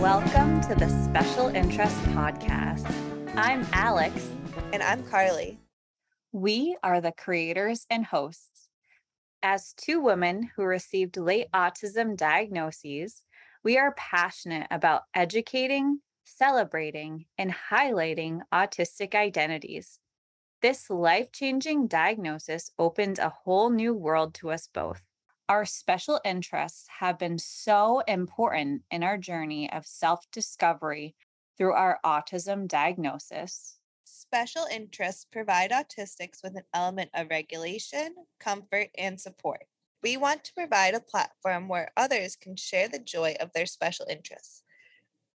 Welcome 0.00 0.62
to 0.62 0.74
the 0.74 0.88
Special 1.04 1.48
Interest 1.48 1.94
Podcast. 2.14 2.90
I'm 3.36 3.66
Alex. 3.74 4.30
And 4.72 4.82
I'm 4.82 5.02
Karly. 5.02 5.58
We 6.32 6.78
are 6.82 7.02
the 7.02 7.12
creators 7.12 7.84
and 7.90 8.06
hosts. 8.06 8.70
As 9.42 9.74
two 9.74 10.00
women 10.00 10.48
who 10.56 10.62
received 10.62 11.18
late 11.18 11.48
autism 11.52 12.16
diagnoses, 12.16 13.22
we 13.62 13.76
are 13.76 13.92
passionate 13.98 14.68
about 14.70 15.02
educating, 15.14 16.00
celebrating, 16.24 17.26
and 17.36 17.54
highlighting 17.70 18.40
autistic 18.50 19.14
identities. 19.14 19.98
This 20.60 20.90
life 20.90 21.30
changing 21.32 21.86
diagnosis 21.86 22.72
opened 22.78 23.18
a 23.18 23.28
whole 23.28 23.70
new 23.70 23.94
world 23.94 24.34
to 24.34 24.50
us 24.50 24.66
both. 24.66 25.02
Our 25.48 25.64
special 25.64 26.20
interests 26.24 26.86
have 26.98 27.18
been 27.18 27.38
so 27.38 28.00
important 28.00 28.82
in 28.90 29.02
our 29.02 29.18
journey 29.18 29.70
of 29.72 29.86
self 29.86 30.30
discovery 30.30 31.14
through 31.56 31.74
our 31.74 32.00
autism 32.04 32.66
diagnosis. 32.68 33.78
Special 34.04 34.64
interests 34.70 35.24
provide 35.24 35.70
autistics 35.70 36.42
with 36.42 36.56
an 36.56 36.64
element 36.74 37.10
of 37.14 37.30
regulation, 37.30 38.14
comfort, 38.40 38.90
and 38.98 39.20
support. 39.20 39.66
We 40.02 40.16
want 40.16 40.44
to 40.44 40.54
provide 40.54 40.94
a 40.94 41.00
platform 41.00 41.68
where 41.68 41.92
others 41.96 42.36
can 42.36 42.56
share 42.56 42.88
the 42.88 42.98
joy 42.98 43.36
of 43.38 43.52
their 43.52 43.66
special 43.66 44.06
interests. 44.08 44.62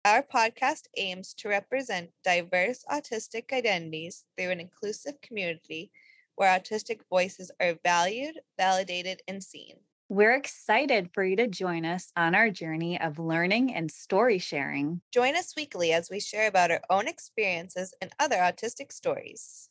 Our 0.05 0.25
podcast 0.25 0.87
aims 0.97 1.33
to 1.35 1.49
represent 1.49 2.11
diverse 2.25 2.85
autistic 2.91 3.53
identities 3.53 4.25
through 4.37 4.51
an 4.51 4.59
inclusive 4.59 5.21
community 5.23 5.93
where 6.35 6.59
autistic 6.59 7.03
voices 7.09 7.53
are 7.61 7.79
valued, 7.85 8.41
validated, 8.59 9.23
and 9.29 9.41
seen. 9.41 9.77
We're 10.09 10.35
excited 10.35 11.11
for 11.15 11.23
you 11.23 11.37
to 11.37 11.47
join 11.47 11.85
us 11.85 12.11
on 12.17 12.35
our 12.35 12.51
journey 12.51 13.01
of 13.01 13.21
learning 13.21 13.73
and 13.75 13.93
story 13.93 14.39
sharing. 14.39 15.03
Join 15.13 15.37
us 15.37 15.55
weekly 15.57 15.93
as 15.93 16.11
we 16.11 16.19
share 16.19 16.49
about 16.49 16.73
our 16.73 16.81
own 16.91 17.07
experiences 17.07 17.95
and 18.01 18.11
other 18.19 18.39
autistic 18.39 18.91
stories. 18.91 19.69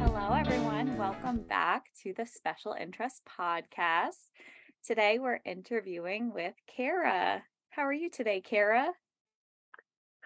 Hello, 0.00 0.34
everyone. 0.34 0.96
Welcome 0.98 1.44
back 1.48 1.84
to 2.02 2.12
the 2.12 2.26
Special 2.26 2.72
Interest 2.72 3.22
Podcast. 3.24 4.30
Today 4.84 5.20
we're 5.20 5.38
interviewing 5.44 6.32
with 6.34 6.54
Kara. 6.76 7.40
How 7.70 7.82
are 7.82 7.92
you 7.92 8.10
today, 8.10 8.40
Kara? 8.40 8.88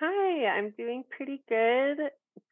Hi, 0.01 0.47
I'm 0.47 0.73
doing 0.79 1.05
pretty 1.15 1.43
good 1.47 1.99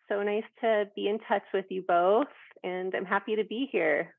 so 0.09 0.23
nice 0.23 0.45
to 0.61 0.85
be 0.95 1.09
in 1.09 1.19
touch 1.21 1.45
with 1.55 1.65
you 1.71 1.83
both, 1.89 2.27
and 2.63 2.95
I'm 2.95 3.07
happy 3.07 3.37
to 3.37 3.45
be 3.45 3.71
here. 3.73 4.15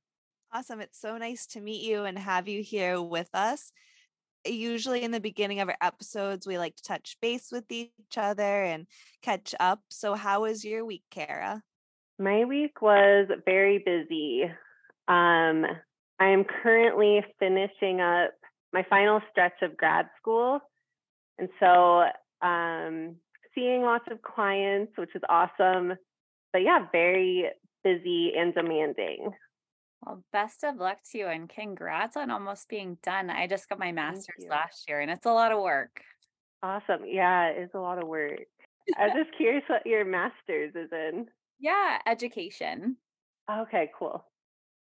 Awesome. 0.51 0.81
It's 0.81 0.99
so 0.99 1.19
nice 1.19 1.45
to 1.47 1.61
meet 1.61 1.83
you 1.83 2.05
and 2.05 2.17
have 2.17 2.47
you 2.47 2.63
here 2.63 2.99
with 2.99 3.29
us. 3.35 3.71
Usually, 4.47 5.03
in 5.03 5.11
the 5.11 5.19
beginning 5.19 5.59
of 5.59 5.69
our 5.69 5.77
episodes, 5.79 6.47
we 6.47 6.57
like 6.57 6.75
to 6.77 6.83
touch 6.83 7.17
base 7.21 7.49
with 7.51 7.71
each 7.71 7.91
other 8.17 8.63
and 8.63 8.87
catch 9.21 9.53
up. 9.59 9.81
So, 9.89 10.15
how 10.15 10.41
was 10.41 10.65
your 10.65 10.85
week, 10.85 11.03
Kara? 11.11 11.61
My 12.17 12.45
week 12.45 12.81
was 12.81 13.27
very 13.45 13.77
busy. 13.77 14.51
Um, 15.07 15.65
I 16.19 16.27
am 16.27 16.45
currently 16.63 17.23
finishing 17.39 18.01
up 18.01 18.31
my 18.73 18.85
final 18.89 19.21
stretch 19.31 19.61
of 19.61 19.77
grad 19.77 20.09
school. 20.19 20.59
And 21.37 21.49
so 21.59 22.03
um, 22.41 23.15
seeing 23.53 23.81
lots 23.81 24.05
of 24.11 24.21
clients, 24.21 24.93
which 24.97 25.15
is 25.15 25.21
awesome. 25.29 25.93
But 26.53 26.61
yeah, 26.61 26.87
very 26.91 27.45
busy 27.83 28.31
and 28.37 28.53
demanding. 28.53 29.31
Well, 30.05 30.23
best 30.31 30.63
of 30.63 30.77
luck 30.77 30.99
to 31.11 31.17
you 31.17 31.27
and 31.27 31.49
congrats 31.49 32.15
on 32.15 32.29
almost 32.29 32.69
being 32.69 32.97
done. 33.01 33.29
I 33.29 33.47
just 33.47 33.67
got 33.67 33.79
my 33.79 33.91
master's 33.91 34.45
last 34.49 34.87
year 34.87 35.01
and 35.01 35.09
it's 35.09 35.25
a 35.25 35.31
lot 35.31 35.51
of 35.51 35.61
work. 35.61 36.01
Awesome. 36.61 37.01
Yeah, 37.05 37.47
it 37.47 37.63
is 37.63 37.69
a 37.73 37.79
lot 37.79 38.01
of 38.01 38.07
work. 38.07 38.39
I 38.97 39.07
was 39.07 39.15
just 39.15 39.35
curious 39.35 39.63
what 39.67 39.85
your 39.85 40.05
master's 40.05 40.75
is 40.75 40.89
in. 40.91 41.27
Yeah, 41.59 41.97
education. 42.05 42.97
Okay, 43.51 43.89
cool. 43.97 44.23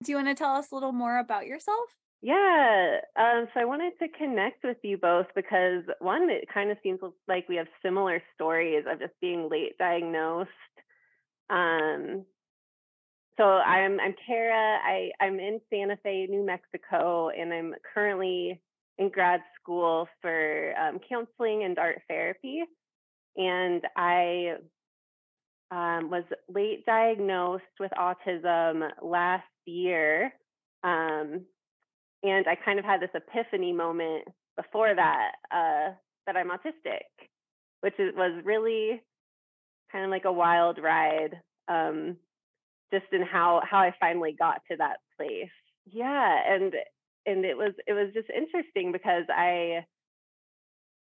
Do 0.03 0.11
you 0.11 0.17
want 0.17 0.27
to 0.27 0.35
tell 0.35 0.53
us 0.53 0.71
a 0.71 0.75
little 0.75 0.91
more 0.91 1.17
about 1.17 1.47
yourself? 1.47 1.89
Yeah. 2.21 2.99
Um, 3.17 3.47
so 3.53 3.59
I 3.59 3.65
wanted 3.65 3.93
to 3.99 4.07
connect 4.17 4.63
with 4.63 4.77
you 4.83 4.97
both 4.97 5.27
because 5.35 5.83
one, 5.99 6.29
it 6.29 6.45
kind 6.53 6.71
of 6.71 6.77
seems 6.81 6.99
like 7.27 7.49
we 7.49 7.57
have 7.57 7.67
similar 7.83 8.21
stories 8.33 8.85
of 8.89 8.99
just 8.99 9.13
being 9.19 9.49
late 9.49 9.77
diagnosed. 9.77 10.49
Um, 11.49 12.25
so 13.37 13.43
I'm 13.43 13.99
I'm 13.99 14.15
Kara. 14.25 14.79
I 14.85 15.11
I'm 15.19 15.39
in 15.39 15.59
Santa 15.69 15.97
Fe, 16.03 16.27
New 16.29 16.45
Mexico, 16.45 17.29
and 17.29 17.51
I'm 17.51 17.73
currently 17.93 18.61
in 18.97 19.09
grad 19.09 19.41
school 19.59 20.07
for 20.21 20.73
um, 20.79 20.99
counseling 21.09 21.63
and 21.63 21.77
art 21.79 22.01
therapy. 22.07 22.63
And 23.35 23.81
I 23.97 24.57
um, 25.73 26.11
was 26.11 26.23
late 26.47 26.85
diagnosed 26.85 27.63
with 27.79 27.91
autism 27.97 28.87
last 29.01 29.43
year. 29.65 30.31
Um, 30.83 31.41
and 32.21 32.45
I 32.47 32.55
kind 32.63 32.77
of 32.77 32.85
had 32.85 33.01
this 33.01 33.09
epiphany 33.15 33.73
moment 33.73 34.25
before 34.55 34.93
that 34.93 35.31
uh, 35.51 35.93
that 36.27 36.37
I'm 36.37 36.51
autistic, 36.51 37.09
which 37.81 37.95
is, 37.97 38.13
was 38.15 38.39
really 38.45 39.01
kind 39.91 40.05
of 40.05 40.11
like 40.11 40.25
a 40.25 40.31
wild 40.31 40.77
ride, 40.81 41.41
um, 41.67 42.17
just 42.93 43.05
in 43.11 43.23
how 43.23 43.61
how 43.67 43.79
I 43.79 43.95
finally 43.99 44.35
got 44.37 44.61
to 44.69 44.77
that 44.77 44.97
place. 45.17 45.49
Yeah, 45.91 46.37
and 46.47 46.73
and 47.25 47.45
it 47.45 47.57
was 47.57 47.73
it 47.87 47.93
was 47.93 48.13
just 48.13 48.29
interesting 48.29 48.91
because 48.91 49.23
I 49.29 49.85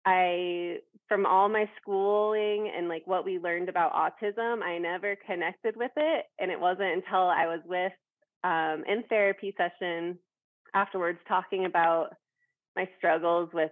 I 0.06 0.78
from 1.08 1.26
all 1.26 1.48
my 1.48 1.68
schooling 1.80 2.70
and 2.76 2.88
like 2.88 3.06
what 3.06 3.24
we 3.24 3.38
learned 3.38 3.68
about 3.68 3.92
autism, 3.92 4.62
I 4.62 4.78
never 4.78 5.16
connected 5.26 5.76
with 5.76 5.92
it, 5.96 6.26
and 6.38 6.50
it 6.50 6.60
wasn't 6.60 6.92
until 6.92 7.28
I 7.28 7.46
was 7.46 7.60
with 7.66 7.92
um, 8.42 8.84
in 8.86 9.04
therapy 9.08 9.54
session 9.56 10.18
afterwards 10.74 11.18
talking 11.28 11.64
about 11.64 12.08
my 12.76 12.88
struggles 12.98 13.48
with 13.52 13.70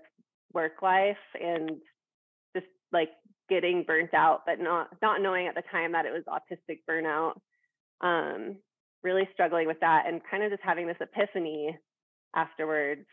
work 0.54 0.82
life 0.82 1.16
and 1.40 1.70
just 2.54 2.66
like 2.92 3.10
getting 3.48 3.84
burnt 3.86 4.14
out 4.14 4.42
but 4.46 4.60
not 4.60 4.88
not 5.02 5.20
knowing 5.20 5.46
at 5.46 5.54
the 5.54 5.62
time 5.70 5.92
that 5.92 6.06
it 6.06 6.12
was 6.12 6.22
autistic 6.28 6.78
burnout 6.88 7.34
um 8.00 8.56
really 9.02 9.28
struggling 9.32 9.66
with 9.66 9.80
that 9.80 10.04
and 10.06 10.20
kind 10.30 10.42
of 10.42 10.50
just 10.50 10.62
having 10.62 10.86
this 10.86 10.96
epiphany 11.00 11.76
afterwards 12.34 13.04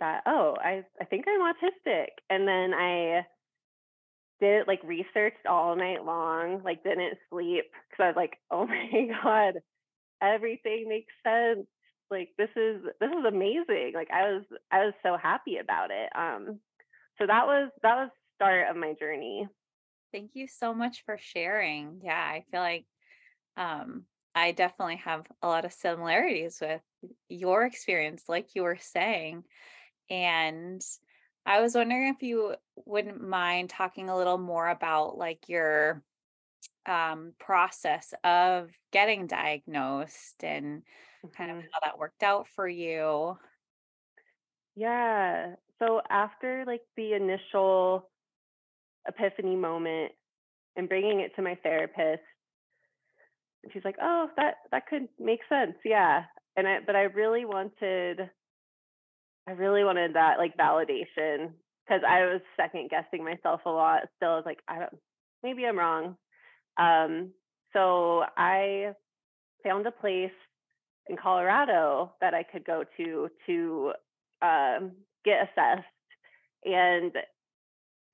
that 0.00 0.22
oh 0.26 0.56
i 0.60 0.82
i 1.00 1.04
think 1.04 1.24
i'm 1.28 1.40
autistic 1.40 2.08
and 2.30 2.46
then 2.46 2.74
i 2.74 3.24
did 4.40 4.66
like 4.68 4.80
researched 4.84 5.46
all 5.48 5.74
night 5.76 6.04
long 6.04 6.62
like 6.64 6.82
didn't 6.84 7.18
sleep 7.30 7.64
because 7.90 8.04
i 8.04 8.06
was 8.06 8.16
like 8.16 8.36
oh 8.50 8.66
my 8.68 9.08
god 9.22 9.54
everything 10.22 10.86
makes 10.88 11.12
sense 11.24 11.66
like 12.10 12.30
this 12.38 12.50
is 12.56 12.82
this 13.00 13.10
is 13.10 13.24
amazing 13.26 13.92
like 13.94 14.10
i 14.12 14.32
was 14.32 14.42
i 14.70 14.84
was 14.84 14.94
so 15.02 15.16
happy 15.16 15.58
about 15.58 15.90
it 15.90 16.10
um 16.16 16.58
so 17.18 17.26
that 17.26 17.46
was 17.46 17.70
that 17.82 17.96
was 17.96 18.10
start 18.36 18.70
of 18.70 18.76
my 18.76 18.94
journey. 19.00 19.48
Thank 20.12 20.30
you 20.34 20.46
so 20.46 20.72
much 20.72 21.02
for 21.04 21.18
sharing 21.18 22.00
yeah 22.02 22.14
i 22.16 22.44
feel 22.50 22.60
like 22.60 22.86
um 23.56 24.04
i 24.34 24.52
definitely 24.52 24.96
have 24.96 25.26
a 25.42 25.48
lot 25.48 25.64
of 25.66 25.72
similarities 25.72 26.58
with 26.62 26.80
your 27.28 27.64
experience 27.64 28.24
like 28.28 28.54
you 28.54 28.62
were 28.62 28.78
saying 28.80 29.44
and 30.10 30.82
i 31.46 31.60
was 31.60 31.74
wondering 31.74 32.08
if 32.14 32.22
you 32.22 32.54
wouldn't 32.86 33.20
mind 33.26 33.70
talking 33.70 34.08
a 34.08 34.16
little 34.16 34.38
more 34.38 34.68
about 34.68 35.16
like 35.18 35.48
your 35.48 36.02
um, 36.86 37.34
process 37.38 38.14
of 38.24 38.70
getting 38.92 39.26
diagnosed 39.26 40.42
and 40.42 40.82
kind 41.36 41.50
of 41.50 41.58
Mhm. 41.58 41.68
how 41.72 41.80
that 41.84 41.98
worked 41.98 42.22
out 42.22 42.48
for 42.48 42.66
you. 42.66 43.38
yeah 44.76 45.54
so 45.78 46.00
after 46.08 46.64
like 46.66 46.82
the 46.96 47.12
initial 47.12 48.10
epiphany 49.06 49.56
moment 49.56 50.12
and 50.76 50.88
bringing 50.88 51.20
it 51.20 51.34
to 51.36 51.42
my 51.42 51.56
therapist 51.56 52.22
she's 53.72 53.84
like 53.84 53.96
oh 54.00 54.30
that 54.36 54.56
that 54.70 54.86
could 54.86 55.08
make 55.18 55.40
sense 55.48 55.74
yeah 55.84 56.24
and 56.56 56.66
i 56.68 56.78
but 56.84 56.96
i 56.96 57.02
really 57.02 57.44
wanted 57.44 58.30
i 59.48 59.52
really 59.52 59.84
wanted 59.84 60.14
that 60.14 60.38
like 60.38 60.56
validation 60.56 61.50
because 61.86 62.02
i 62.08 62.20
was 62.20 62.40
second 62.56 62.90
guessing 62.90 63.24
myself 63.24 63.60
a 63.66 63.70
lot 63.70 64.02
still 64.16 64.30
i 64.30 64.36
was 64.36 64.46
like 64.46 64.60
i 64.68 64.78
don't 64.78 64.96
maybe 65.42 65.64
i'm 65.64 65.78
wrong 65.78 66.16
um 66.78 67.30
so 67.72 68.24
i 68.36 68.92
found 69.64 69.86
a 69.86 69.90
place 69.90 70.30
in 71.08 71.16
colorado 71.16 72.12
that 72.20 72.34
i 72.34 72.42
could 72.42 72.64
go 72.64 72.84
to 72.96 73.28
to 73.46 73.92
um, 74.42 74.92
get 75.24 75.48
assessed 75.48 75.86
and 76.64 77.12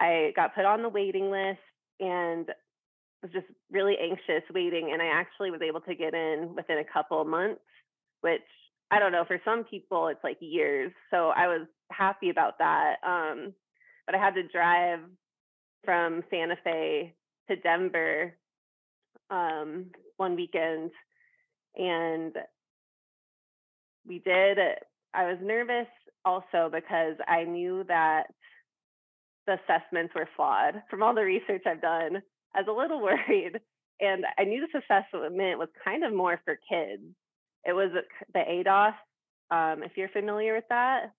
I 0.00 0.32
got 0.36 0.54
put 0.54 0.64
on 0.64 0.82
the 0.82 0.88
waiting 0.88 1.30
list 1.30 1.60
and 2.00 2.46
was 3.22 3.32
just 3.32 3.46
really 3.70 3.96
anxious 4.00 4.42
waiting. 4.52 4.90
And 4.92 5.00
I 5.00 5.06
actually 5.06 5.50
was 5.50 5.62
able 5.62 5.80
to 5.82 5.94
get 5.94 6.14
in 6.14 6.54
within 6.54 6.78
a 6.78 6.92
couple 6.92 7.24
months, 7.24 7.60
which 8.20 8.42
I 8.94 9.00
don't 9.00 9.10
know, 9.10 9.24
for 9.26 9.40
some 9.44 9.64
people, 9.64 10.06
it's 10.06 10.22
like 10.22 10.36
years. 10.38 10.92
So 11.10 11.30
I 11.30 11.48
was 11.48 11.66
happy 11.90 12.30
about 12.30 12.58
that. 12.58 12.98
Um, 13.04 13.52
but 14.06 14.14
I 14.14 14.18
had 14.18 14.36
to 14.36 14.46
drive 14.46 15.00
from 15.84 16.22
Santa 16.30 16.54
Fe 16.62 17.12
to 17.50 17.56
Denver 17.56 18.34
um, 19.30 19.86
one 20.16 20.36
weekend. 20.36 20.92
And 21.74 22.36
we 24.06 24.20
did, 24.20 24.58
I 25.12 25.24
was 25.24 25.38
nervous 25.42 25.88
also 26.24 26.70
because 26.72 27.16
I 27.26 27.42
knew 27.42 27.82
that 27.88 28.28
the 29.48 29.58
assessments 29.64 30.14
were 30.14 30.28
flawed 30.36 30.84
from 30.88 31.02
all 31.02 31.16
the 31.16 31.22
research 31.24 31.64
I've 31.66 31.82
done. 31.82 32.22
I 32.54 32.60
was 32.60 32.68
a 32.68 32.72
little 32.72 33.02
worried. 33.28 33.58
And 34.00 34.24
I 34.38 34.44
knew 34.44 34.60
this 34.60 34.82
assessment 34.84 35.58
was 35.58 35.68
kind 35.84 36.04
of 36.04 36.14
more 36.14 36.40
for 36.44 36.56
kids. 36.70 37.02
It 37.66 37.72
was 37.72 37.90
the 38.32 38.38
ADOS, 38.38 38.94
um, 39.50 39.82
if 39.82 39.92
you're 39.96 40.08
familiar 40.10 40.54
with 40.54 40.64
that, 40.68 41.12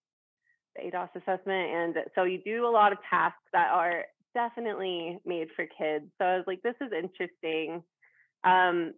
the 0.75 0.83
ADOS 0.83 1.09
assessment. 1.15 1.69
And 1.71 1.95
so 2.15 2.23
you 2.23 2.39
do 2.43 2.67
a 2.67 2.69
lot 2.69 2.91
of 2.91 2.97
tasks 3.09 3.39
that 3.53 3.69
are 3.71 4.05
definitely 4.33 5.19
made 5.25 5.47
for 5.55 5.65
kids. 5.65 6.05
So 6.17 6.25
I 6.25 6.37
was 6.37 6.45
like, 6.47 6.61
this 6.61 6.75
is 6.81 6.91
interesting. 6.91 7.83
Um, 8.43 8.93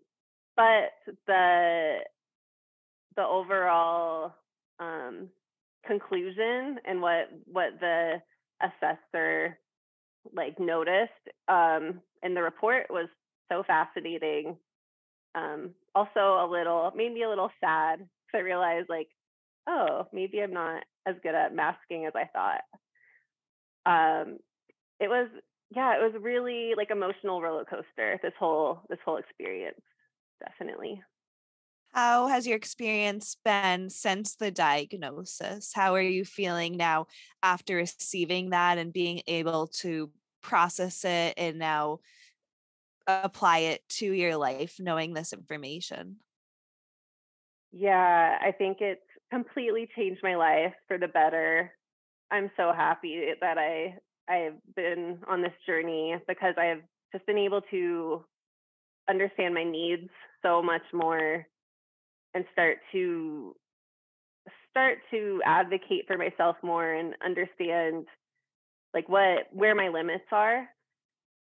but 0.56 0.92
the 1.28 2.00
the 3.16 3.24
overall 3.24 4.34
um, 4.80 5.30
conclusion 5.86 6.78
and 6.86 7.02
what 7.02 7.30
what 7.46 7.80
the 7.80 8.22
assessor 8.62 9.58
like 10.34 10.60
noticed 10.60 11.12
um, 11.48 12.02
in 12.24 12.34
the 12.34 12.42
report 12.42 12.88
was 12.90 13.08
so 13.50 13.64
fascinating. 13.64 14.58
Um, 15.36 15.72
also 15.98 16.46
a 16.46 16.48
little 16.50 16.92
made 16.96 17.14
me 17.14 17.24
a 17.24 17.30
little 17.30 17.52
sad 17.60 18.00
because 18.00 18.36
I 18.36 18.40
realized 18.40 18.90
like, 18.90 19.10
oh, 19.68 20.08
maybe 20.14 20.40
I'm 20.42 20.54
not 20.54 20.84
as 21.06 21.16
good 21.24 21.36
at 21.36 21.56
masking 21.56 22.06
as 22.06 22.14
I 22.16 22.30
thought. 22.34 22.62
Um, 23.86 24.38
it 25.00 25.10
was 25.10 25.28
yeah, 25.76 25.96
it 25.96 26.02
was 26.02 26.22
really 26.22 26.74
like 26.78 26.92
emotional 26.92 27.42
roller 27.42 27.66
coaster. 27.66 28.20
This 28.22 28.34
whole 28.40 28.82
this 28.90 29.00
whole 29.04 29.18
experience, 29.18 29.82
definitely. 30.40 31.02
How 31.94 32.28
has 32.28 32.46
your 32.46 32.58
experience 32.58 33.38
been 33.44 33.90
since 33.90 34.36
the 34.36 34.52
diagnosis? 34.52 35.72
How 35.74 35.96
are 35.96 36.02
you 36.02 36.26
feeling 36.26 36.78
now 36.78 37.08
after 37.42 37.76
receiving 37.76 38.52
that 38.52 38.78
and 38.78 38.94
being 38.94 39.22
able 39.26 39.68
to 39.82 40.12
process 40.42 41.04
it 41.04 41.34
and 41.38 41.58
now 41.58 42.00
apply 43.08 43.60
it 43.60 43.88
to 43.90 44.12
your 44.12 44.36
life, 44.38 44.80
knowing 44.80 45.14
this 45.14 45.34
information? 45.34 46.18
Yeah, 47.72 48.38
I 48.42 48.52
think 48.52 48.78
it's 48.82 49.02
completely 49.32 49.90
changed 49.96 50.22
my 50.24 50.36
life 50.36 50.74
for 50.88 50.98
the 50.98 51.08
better. 51.08 51.72
I'm 52.32 52.52
so 52.58 52.74
happy 52.74 53.34
that 53.40 53.58
I 53.58 53.98
I've 54.30 54.60
been 54.76 55.20
on 55.28 55.42
this 55.42 55.54
journey 55.66 56.16
because 56.28 56.56
I've 56.58 56.84
just 57.14 57.26
been 57.26 57.38
able 57.38 57.62
to 57.72 58.26
understand 59.10 59.54
my 59.54 59.64
needs 59.64 60.10
so 60.44 60.62
much 60.62 60.82
more 60.94 61.46
and 62.34 62.46
start 62.52 62.80
to 62.92 63.56
start 64.70 65.00
to 65.12 65.42
advocate 65.46 66.06
for 66.08 66.18
myself 66.18 66.58
more 66.64 66.94
and 66.94 67.16
understand 67.24 68.06
like 68.94 69.10
what 69.10 69.48
where 69.52 69.76
my 69.76 69.90
limits 69.90 70.26
are 70.32 70.68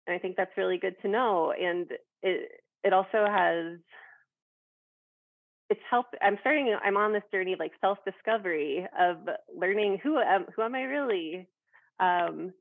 and 0.06 0.14
i 0.14 0.18
think 0.18 0.36
that's 0.36 0.56
really 0.56 0.78
good 0.78 0.94
to 1.02 1.08
know 1.08 1.52
and 1.52 1.88
it 2.22 2.62
it 2.84 2.92
also 2.92 3.26
has 3.26 3.78
it's 5.68 5.80
helped 5.90 6.14
i'm 6.22 6.38
starting 6.40 6.76
i'm 6.84 6.96
on 6.96 7.12
this 7.12 7.22
journey 7.32 7.52
of 7.52 7.58
like 7.58 7.72
self 7.80 7.98
discovery 8.04 8.86
of 8.98 9.18
learning 9.56 9.98
who 10.02 10.18
am 10.18 10.46
who 10.54 10.62
am 10.62 10.74
i 10.74 10.82
really? 10.82 11.46
Um 12.00 12.52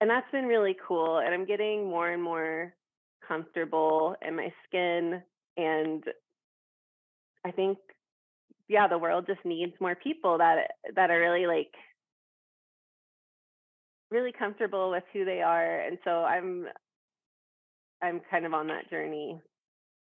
and 0.00 0.08
that's 0.08 0.30
been 0.32 0.46
really 0.46 0.76
cool 0.86 1.18
and 1.18 1.34
i'm 1.34 1.44
getting 1.44 1.88
more 1.88 2.10
and 2.10 2.22
more 2.22 2.74
comfortable 3.26 4.16
in 4.26 4.36
my 4.36 4.52
skin 4.66 5.22
and 5.56 6.04
i 7.44 7.50
think 7.50 7.78
yeah 8.68 8.88
the 8.88 8.98
world 8.98 9.26
just 9.26 9.44
needs 9.44 9.72
more 9.80 9.94
people 9.94 10.38
that 10.38 10.70
that 10.94 11.10
are 11.10 11.20
really 11.20 11.46
like 11.46 11.74
really 14.10 14.32
comfortable 14.32 14.90
with 14.90 15.04
who 15.12 15.24
they 15.24 15.40
are 15.40 15.80
and 15.80 15.98
so 16.04 16.24
i'm 16.24 16.66
i'm 18.02 18.20
kind 18.30 18.46
of 18.46 18.54
on 18.54 18.66
that 18.66 18.88
journey 18.90 19.40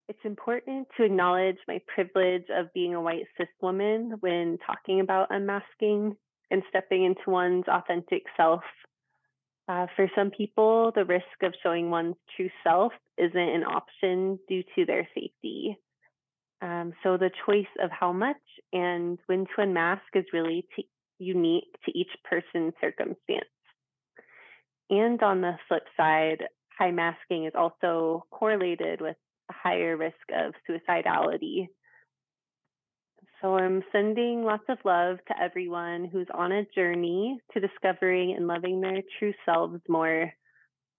it's 0.08 0.18
important 0.24 0.88
to 0.96 1.04
acknowledge 1.04 1.58
my 1.66 1.80
privilege 1.94 2.44
of 2.54 2.72
being 2.72 2.94
a 2.94 3.00
white 3.00 3.26
cis 3.36 3.48
woman 3.60 4.14
when 4.20 4.58
talking 4.66 5.00
about 5.00 5.28
unmasking 5.30 6.16
and 6.50 6.62
stepping 6.70 7.04
into 7.04 7.28
one's 7.28 7.64
authentic 7.68 8.22
self 8.36 8.62
uh, 9.68 9.86
for 9.94 10.10
some 10.16 10.30
people, 10.30 10.92
the 10.94 11.04
risk 11.04 11.26
of 11.42 11.52
showing 11.62 11.90
one's 11.90 12.16
true 12.34 12.48
self 12.64 12.92
isn't 13.18 13.36
an 13.36 13.64
option 13.64 14.38
due 14.48 14.62
to 14.74 14.86
their 14.86 15.06
safety. 15.14 15.78
Um, 16.62 16.94
so 17.02 17.18
the 17.18 17.30
choice 17.46 17.66
of 17.80 17.90
how 17.90 18.12
much 18.12 18.36
and 18.72 19.18
when 19.26 19.44
to 19.44 19.62
unmask 19.62 20.02
is 20.14 20.24
really 20.32 20.66
t- 20.74 20.88
unique 21.18 21.70
to 21.84 21.96
each 21.96 22.10
person's 22.24 22.72
circumstance. 22.80 23.44
And 24.90 25.22
on 25.22 25.40
the 25.40 25.58
flip 25.68 25.84
side, 25.96 26.44
high 26.78 26.90
masking 26.90 27.44
is 27.44 27.52
also 27.54 28.24
correlated 28.30 29.00
with 29.00 29.16
a 29.50 29.52
higher 29.52 29.96
risk 29.96 30.16
of 30.34 30.54
suicidality 30.68 31.68
so 33.40 33.56
I'm 33.56 33.84
sending 33.92 34.42
lots 34.42 34.64
of 34.68 34.78
love 34.84 35.18
to 35.28 35.40
everyone 35.40 36.08
who's 36.10 36.26
on 36.34 36.50
a 36.50 36.66
journey 36.74 37.40
to 37.52 37.60
discovering 37.60 38.34
and 38.36 38.48
loving 38.48 38.80
their 38.80 39.02
true 39.18 39.32
selves 39.46 39.80
more, 39.88 40.32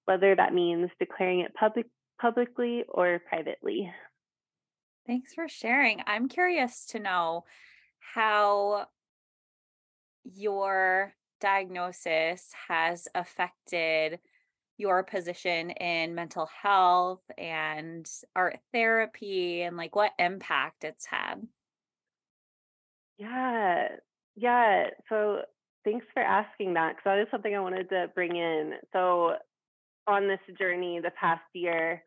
whether 0.06 0.36
that 0.36 0.54
means 0.54 0.90
declaring 1.00 1.42
it 1.42 1.54
public 1.54 1.88
publicly 2.20 2.84
or 2.88 3.20
privately. 3.28 3.92
Thanks 5.06 5.34
for 5.34 5.50
sharing. 5.50 6.02
I'm 6.08 6.30
curious 6.30 6.86
to 6.88 7.00
know 7.00 7.44
how 8.14 8.88
your 10.24 11.14
diagnosis 11.40 12.52
has 12.68 13.08
affected 13.16 14.20
your 14.78 15.04
position 15.04 15.72
in 15.72 16.16
mental 16.16 16.50
health 16.62 17.22
and 17.38 18.10
art 18.36 18.60
therapy 18.72 19.62
and 19.62 19.76
like 19.76 19.96
what 19.96 20.12
impact 20.18 20.84
it's 20.86 21.06
had. 21.06 21.46
Yeah. 23.18 23.90
Yeah. 24.38 24.88
So 25.10 25.42
thanks 25.84 26.06
for 26.14 26.24
asking 26.24 26.76
that 26.76 26.96
because 26.96 27.04
that 27.06 27.20
is 27.20 27.28
something 27.30 27.54
I 27.54 27.60
wanted 27.60 27.90
to 27.90 28.10
bring 28.16 28.38
in. 28.38 28.74
So 28.94 29.34
on 30.08 30.28
this 30.28 30.40
journey 30.58 31.02
the 31.04 31.12
past 31.12 31.42
year, 31.54 32.04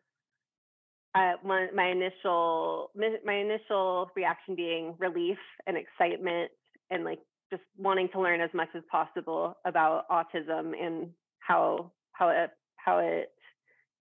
uh, 1.15 1.33
my, 1.45 1.67
my 1.75 1.89
initial 1.89 2.89
my 2.95 3.35
initial 3.35 4.09
reaction 4.15 4.55
being 4.55 4.95
relief 4.97 5.37
and 5.67 5.77
excitement 5.77 6.49
and 6.89 7.03
like 7.03 7.19
just 7.53 7.67
wanting 7.77 8.09
to 8.13 8.19
learn 8.19 8.41
as 8.41 8.49
much 8.53 8.69
as 8.75 8.83
possible 8.91 9.57
about 9.65 10.07
autism 10.09 10.73
and 10.79 11.09
how 11.39 11.91
how 12.13 12.29
it 12.29 12.51
how 12.75 12.99
it 12.99 13.31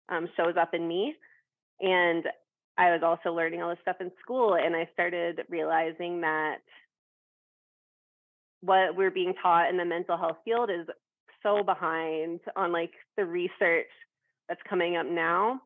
um, 0.09 0.29
shows 0.37 0.55
up 0.61 0.75
in 0.75 0.87
me. 0.87 1.15
And 1.81 2.25
i 2.79 2.93
was 2.93 3.01
also 3.03 3.35
learning 3.35 3.61
all 3.61 3.71
this 3.71 3.79
stuff 3.83 3.97
in 4.01 4.13
school 4.23 4.55
and 4.55 4.77
i 4.77 4.89
started 4.95 5.41
realizing 5.49 6.21
that 6.21 6.59
what 8.61 8.95
we're 8.97 9.11
being 9.11 9.35
taught 9.43 9.71
in 9.71 9.77
the 9.77 9.85
mental 9.85 10.17
health 10.17 10.37
field 10.45 10.71
is 10.71 10.87
so 11.43 11.63
behind 11.63 12.41
on 12.57 12.73
like 12.73 12.93
the 13.17 13.25
research 13.25 13.89
that's 14.49 14.61
coming 14.69 14.97
up 14.97 15.07
now. 15.07 15.61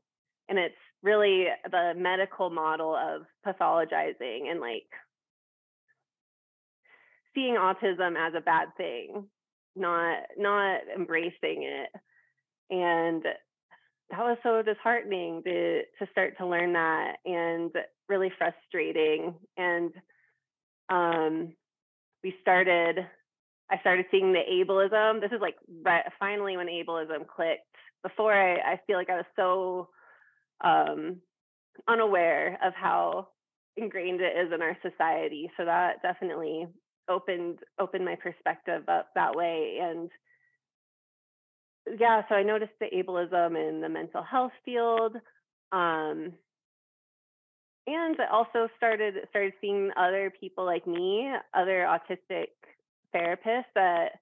And 0.49 0.59
it's 0.59 0.75
really 1.03 1.47
the 1.71 1.93
medical 1.97 2.51
model 2.51 2.95
of 2.95 3.23
pathologizing 3.47 4.51
and 4.51 4.61
like 4.61 4.87
seeing 7.35 7.55
autism 7.55 8.17
as 8.17 8.35
a 8.37 8.41
bad 8.41 8.69
thing 8.77 9.25
not 9.77 10.19
not 10.39 10.81
embracing 10.95 11.65
it 11.65 11.91
and 12.71 13.25
that 14.11 14.19
was 14.21 14.39
so 14.43 14.63
disheartening 14.63 15.43
to 15.43 15.83
to 15.99 16.11
start 16.13 16.37
to 16.39 16.47
learn 16.47 16.73
that 16.73 17.17
and 17.25 17.71
really 18.09 18.31
frustrating 18.39 19.35
and 19.57 19.93
um 20.91 21.53
we 22.23 22.35
started 22.41 23.07
I 23.71 23.79
started 23.81 24.07
seeing 24.11 24.33
the 24.33 24.41
ableism. 24.41 25.21
This 25.21 25.33
is 25.33 25.41
like 25.41 25.57
right, 25.83 26.05
finally 26.19 26.57
when 26.57 26.67
ableism 26.67 27.27
clicked. 27.27 27.63
Before 28.03 28.33
I, 28.33 28.57
I 28.57 28.81
feel 28.87 28.97
like 28.97 29.11
I 29.11 29.17
was 29.17 29.25
so 29.37 29.89
um, 30.63 31.17
unaware 31.89 32.59
of 32.63 32.75
how 32.75 33.29
ingrained 33.77 34.21
it 34.21 34.37
is 34.37 34.53
in 34.53 34.61
our 34.61 34.77
society. 34.83 35.51
So 35.57 35.65
that 35.65 36.03
definitely 36.03 36.67
opened 37.09 37.59
opened 37.79 38.05
my 38.05 38.17
perspective 38.17 38.89
up 38.89 39.11
that 39.15 39.35
way. 39.35 39.79
And 39.81 40.11
yeah, 41.99 42.23
so 42.29 42.35
I 42.35 42.43
noticed 42.43 42.73
the 42.81 42.87
ableism 42.87 43.57
in 43.57 43.81
the 43.81 43.89
mental 43.89 44.23
health 44.23 44.53
field. 44.65 45.17
Um, 45.73 46.33
and 47.87 48.17
I 48.19 48.27
also 48.33 48.69
started 48.77 49.15
started 49.29 49.53
seeing 49.61 49.91
other 49.97 50.33
people 50.41 50.65
like 50.65 50.87
me, 50.87 51.31
other 51.53 51.87
autistic 51.87 52.47
therapists 53.15 53.65
that 53.75 54.13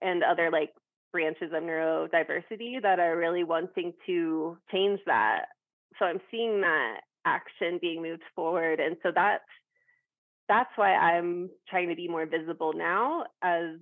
and 0.00 0.22
other 0.24 0.50
like 0.50 0.70
branches 1.12 1.52
of 1.52 1.62
neurodiversity 1.62 2.80
that 2.82 2.98
are 2.98 3.16
really 3.16 3.44
wanting 3.44 3.92
to 4.06 4.56
change 4.72 4.98
that. 5.06 5.46
So 5.98 6.06
I'm 6.06 6.20
seeing 6.30 6.62
that 6.62 7.00
action 7.26 7.78
being 7.80 8.02
moved 8.02 8.22
forward. 8.34 8.80
And 8.80 8.96
so 9.02 9.12
that's 9.14 9.44
that's 10.52 10.70
why 10.76 10.92
I'm 10.94 11.48
trying 11.68 11.88
to 11.88 11.96
be 11.96 12.08
more 12.08 12.26
visible 12.26 12.74
now 12.74 13.24
as 13.42 13.76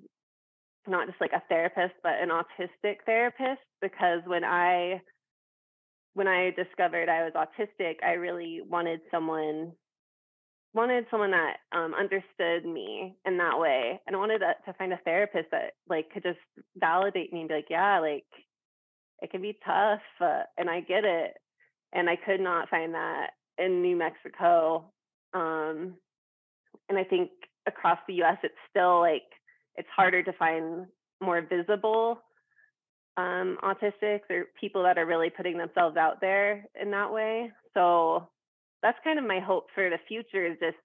not 0.86 1.08
just 1.08 1.20
like 1.20 1.32
a 1.32 1.42
therapist, 1.48 1.94
but 2.02 2.12
an 2.20 2.28
autistic 2.30 2.98
therapist, 3.04 3.60
because 3.82 4.20
when 4.26 4.44
I 4.44 5.00
when 6.14 6.28
I 6.28 6.50
discovered 6.50 7.08
I 7.08 7.24
was 7.24 7.32
autistic, 7.34 7.96
I 8.04 8.12
really 8.12 8.60
wanted 8.68 9.00
someone 9.10 9.72
wanted 10.72 11.04
someone 11.10 11.32
that 11.32 11.56
um, 11.72 11.92
understood 11.94 12.64
me 12.64 13.16
in 13.26 13.36
that 13.38 13.58
way, 13.58 14.00
and 14.06 14.14
I 14.14 14.18
wanted 14.20 14.38
to, 14.38 14.52
to 14.66 14.78
find 14.78 14.92
a 14.92 15.00
therapist 15.04 15.50
that 15.50 15.72
like 15.88 16.10
could 16.12 16.22
just 16.22 16.38
validate 16.76 17.32
me 17.32 17.40
and 17.40 17.48
be 17.48 17.56
like, 17.56 17.66
yeah, 17.68 17.98
like 17.98 18.24
it 19.20 19.32
can 19.32 19.42
be 19.42 19.58
tough, 19.66 20.00
uh, 20.20 20.42
and 20.56 20.70
I 20.70 20.80
get 20.80 21.04
it, 21.04 21.32
and 21.92 22.08
I 22.08 22.14
could 22.14 22.40
not 22.40 22.68
find 22.68 22.94
that 22.94 23.30
in 23.58 23.82
New 23.82 23.96
Mexico, 23.96 24.92
um, 25.34 25.96
and 26.90 26.98
I 26.98 27.04
think 27.04 27.30
across 27.66 27.98
the 28.06 28.14
U.S. 28.14 28.36
it's 28.42 28.54
still 28.68 29.00
like 29.00 29.22
it's 29.76 29.88
harder 29.96 30.22
to 30.22 30.32
find 30.34 30.86
more 31.22 31.40
visible 31.40 32.20
um, 33.16 33.56
autistics 33.62 34.28
or 34.28 34.46
people 34.60 34.82
that 34.82 34.98
are 34.98 35.06
really 35.06 35.30
putting 35.30 35.56
themselves 35.56 35.96
out 35.96 36.20
there 36.20 36.66
in 36.80 36.90
that 36.90 37.12
way. 37.12 37.50
So 37.74 38.28
that's 38.82 38.98
kind 39.04 39.18
of 39.18 39.24
my 39.24 39.40
hope 39.40 39.66
for 39.74 39.88
the 39.88 39.98
future 40.08 40.46
is 40.46 40.58
just 40.60 40.76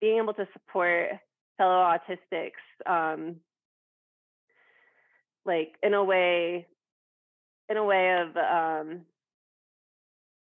being 0.00 0.18
able 0.18 0.34
to 0.34 0.46
support 0.52 1.10
fellow 1.56 1.96
autistics 1.96 2.50
um, 2.86 3.36
like 5.46 5.74
in 5.82 5.94
a 5.94 6.04
way 6.04 6.66
in 7.70 7.76
a 7.76 7.84
way 7.84 8.20
of 8.20 8.36
um 8.36 9.00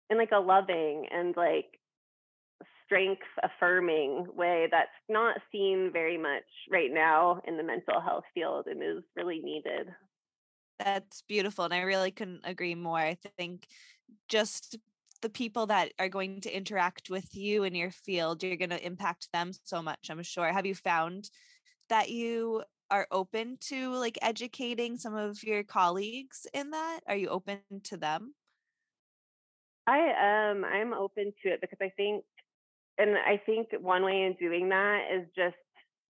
in 0.09 0.17
like 0.17 0.31
a 0.31 0.39
loving 0.39 1.05
and 1.11 1.35
like 1.35 1.79
strength 2.91 3.21
affirming 3.41 4.25
way 4.35 4.67
that's 4.69 4.89
not 5.07 5.37
seen 5.51 5.91
very 5.93 6.17
much 6.17 6.43
right 6.69 6.91
now 6.91 7.41
in 7.47 7.55
the 7.55 7.63
mental 7.63 8.01
health 8.01 8.25
field 8.33 8.67
and 8.67 8.83
is 8.83 9.03
really 9.15 9.39
needed. 9.39 9.87
That's 10.79 11.21
beautiful 11.27 11.63
and 11.63 11.73
i 11.73 11.81
really 11.81 12.09
couldn't 12.09 12.41
agree 12.43 12.73
more 12.73 12.97
i 12.97 13.15
think 13.37 13.67
just 14.27 14.79
the 15.21 15.29
people 15.29 15.67
that 15.67 15.93
are 15.99 16.09
going 16.09 16.41
to 16.41 16.55
interact 16.55 17.11
with 17.11 17.35
you 17.35 17.63
in 17.63 17.75
your 17.75 17.91
field 17.91 18.41
you're 18.41 18.55
going 18.55 18.71
to 18.71 18.83
impact 18.83 19.27
them 19.31 19.51
so 19.63 19.81
much 19.81 20.09
i'm 20.09 20.23
sure. 20.23 20.51
Have 20.51 20.65
you 20.65 20.73
found 20.73 21.29
that 21.89 22.09
you 22.09 22.63
are 22.89 23.07
open 23.11 23.57
to 23.61 23.93
like 23.93 24.17
educating 24.23 24.97
some 24.97 25.15
of 25.15 25.43
your 25.43 25.63
colleagues 25.63 26.47
in 26.53 26.71
that? 26.71 27.01
Are 27.07 27.15
you 27.15 27.29
open 27.29 27.59
to 27.83 27.95
them? 27.95 28.33
I 29.87 30.13
am 30.19 30.63
i'm 30.63 30.93
open 30.93 31.33
to 31.43 31.49
it 31.49 31.61
because 31.61 31.79
i 31.81 31.89
think 31.97 32.23
and 33.01 33.17
i 33.17 33.41
think 33.45 33.69
one 33.81 34.03
way 34.03 34.23
in 34.23 34.35
doing 34.39 34.69
that 34.69 35.07
is 35.13 35.25
just 35.35 35.55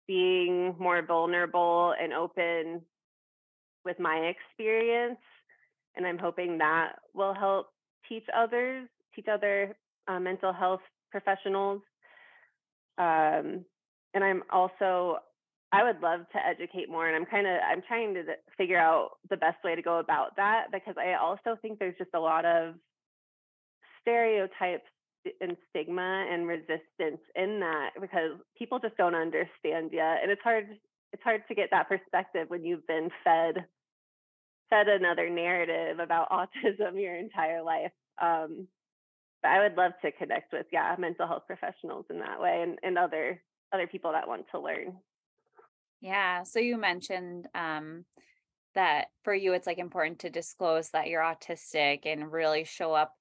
being 0.07 0.75
more 0.77 1.01
vulnerable 1.01 1.93
and 2.01 2.13
open 2.13 2.81
with 3.85 3.99
my 3.99 4.33
experience 4.33 5.19
and 5.95 6.05
i'm 6.05 6.17
hoping 6.17 6.57
that 6.57 6.93
will 7.13 7.33
help 7.33 7.67
teach 8.07 8.25
others 8.35 8.87
teach 9.15 9.27
other 9.31 9.75
uh, 10.07 10.19
mental 10.19 10.51
health 10.51 10.81
professionals 11.09 11.81
um, 12.97 13.63
and 14.13 14.23
i'm 14.23 14.43
also 14.51 15.17
i 15.71 15.83
would 15.83 16.01
love 16.01 16.21
to 16.31 16.45
educate 16.45 16.89
more 16.89 17.07
and 17.07 17.15
i'm 17.15 17.25
kind 17.25 17.47
of 17.47 17.53
i'm 17.69 17.81
trying 17.87 18.13
to 18.13 18.23
figure 18.57 18.77
out 18.77 19.11
the 19.29 19.37
best 19.37 19.57
way 19.63 19.75
to 19.75 19.81
go 19.81 19.99
about 19.99 20.35
that 20.35 20.65
because 20.71 20.95
i 20.97 21.13
also 21.13 21.57
think 21.61 21.79
there's 21.79 21.97
just 21.97 22.11
a 22.13 22.19
lot 22.19 22.45
of 22.45 22.75
stereotypes 24.01 24.83
and 25.41 25.55
stigma 25.69 26.25
and 26.29 26.47
resistance 26.47 27.21
in 27.35 27.59
that 27.59 27.91
because 27.99 28.31
people 28.57 28.79
just 28.79 28.97
don't 28.97 29.15
understand 29.15 29.89
yet 29.91 30.19
and 30.21 30.31
it's 30.31 30.41
hard 30.43 30.67
it's 31.13 31.23
hard 31.23 31.43
to 31.47 31.55
get 31.55 31.69
that 31.71 31.87
perspective 31.87 32.49
when 32.49 32.65
you've 32.65 32.85
been 32.87 33.09
fed 33.23 33.65
fed 34.73 34.87
another 34.87 35.29
narrative 35.29 35.99
about 35.99 36.29
autism 36.31 36.99
your 36.99 37.15
entire 37.15 37.63
life. 37.63 37.91
Um, 38.21 38.67
but 39.41 39.51
I 39.51 39.61
would 39.61 39.75
love 39.75 39.91
to 40.03 40.11
connect 40.11 40.53
with, 40.53 40.67
yeah, 40.71 40.95
mental 40.97 41.27
health 41.27 41.43
professionals 41.47 42.05
in 42.09 42.19
that 42.19 42.39
way 42.39 42.61
and, 42.63 42.79
and 42.83 42.97
other 42.97 43.41
other 43.73 43.87
people 43.87 44.11
that 44.11 44.27
want 44.27 44.45
to 44.51 44.59
learn. 44.59 44.97
Yeah. 45.99 46.43
So 46.43 46.59
you 46.59 46.77
mentioned 46.77 47.47
um, 47.55 48.05
that 48.75 49.07
for 49.23 49.33
you, 49.33 49.53
it's 49.53 49.65
like 49.65 49.79
important 49.79 50.19
to 50.19 50.29
disclose 50.29 50.89
that 50.91 51.07
you're 51.07 51.23
autistic 51.23 52.01
and 52.05 52.31
really 52.31 52.65
show 52.65 52.93
up 52.93 53.13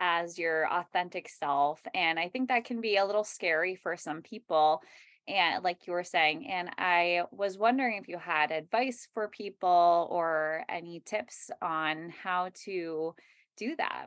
as 0.00 0.38
your 0.38 0.66
authentic 0.72 1.28
self. 1.28 1.80
And 1.94 2.18
I 2.18 2.28
think 2.28 2.48
that 2.48 2.64
can 2.64 2.80
be 2.80 2.96
a 2.96 3.04
little 3.04 3.24
scary 3.24 3.76
for 3.76 3.96
some 3.96 4.22
people 4.22 4.82
and 5.28 5.62
like 5.62 5.86
you 5.86 5.92
were 5.92 6.04
saying 6.04 6.46
and 6.50 6.70
i 6.78 7.22
was 7.30 7.58
wondering 7.58 7.96
if 7.96 8.08
you 8.08 8.18
had 8.18 8.50
advice 8.50 9.08
for 9.12 9.28
people 9.28 10.08
or 10.10 10.64
any 10.68 11.00
tips 11.04 11.50
on 11.62 12.12
how 12.22 12.50
to 12.54 13.14
do 13.56 13.76
that 13.76 14.06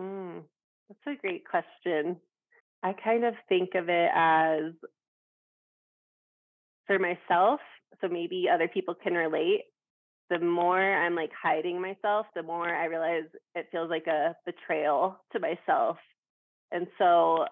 mm, 0.00 0.42
that's 0.88 1.18
a 1.18 1.20
great 1.20 1.44
question 1.48 2.16
i 2.82 2.92
kind 2.92 3.24
of 3.24 3.34
think 3.48 3.70
of 3.74 3.88
it 3.88 4.10
as 4.14 4.72
for 6.86 6.98
myself 6.98 7.60
so 8.00 8.08
maybe 8.08 8.46
other 8.52 8.68
people 8.68 8.94
can 8.94 9.14
relate 9.14 9.62
the 10.30 10.38
more 10.38 10.80
i'm 10.80 11.14
like 11.14 11.30
hiding 11.40 11.80
myself 11.80 12.26
the 12.34 12.42
more 12.42 12.68
i 12.68 12.86
realize 12.86 13.24
it 13.54 13.68
feels 13.70 13.90
like 13.90 14.06
a 14.06 14.34
betrayal 14.44 15.16
to 15.32 15.38
myself 15.38 15.96
and 16.72 16.86
so 16.98 17.46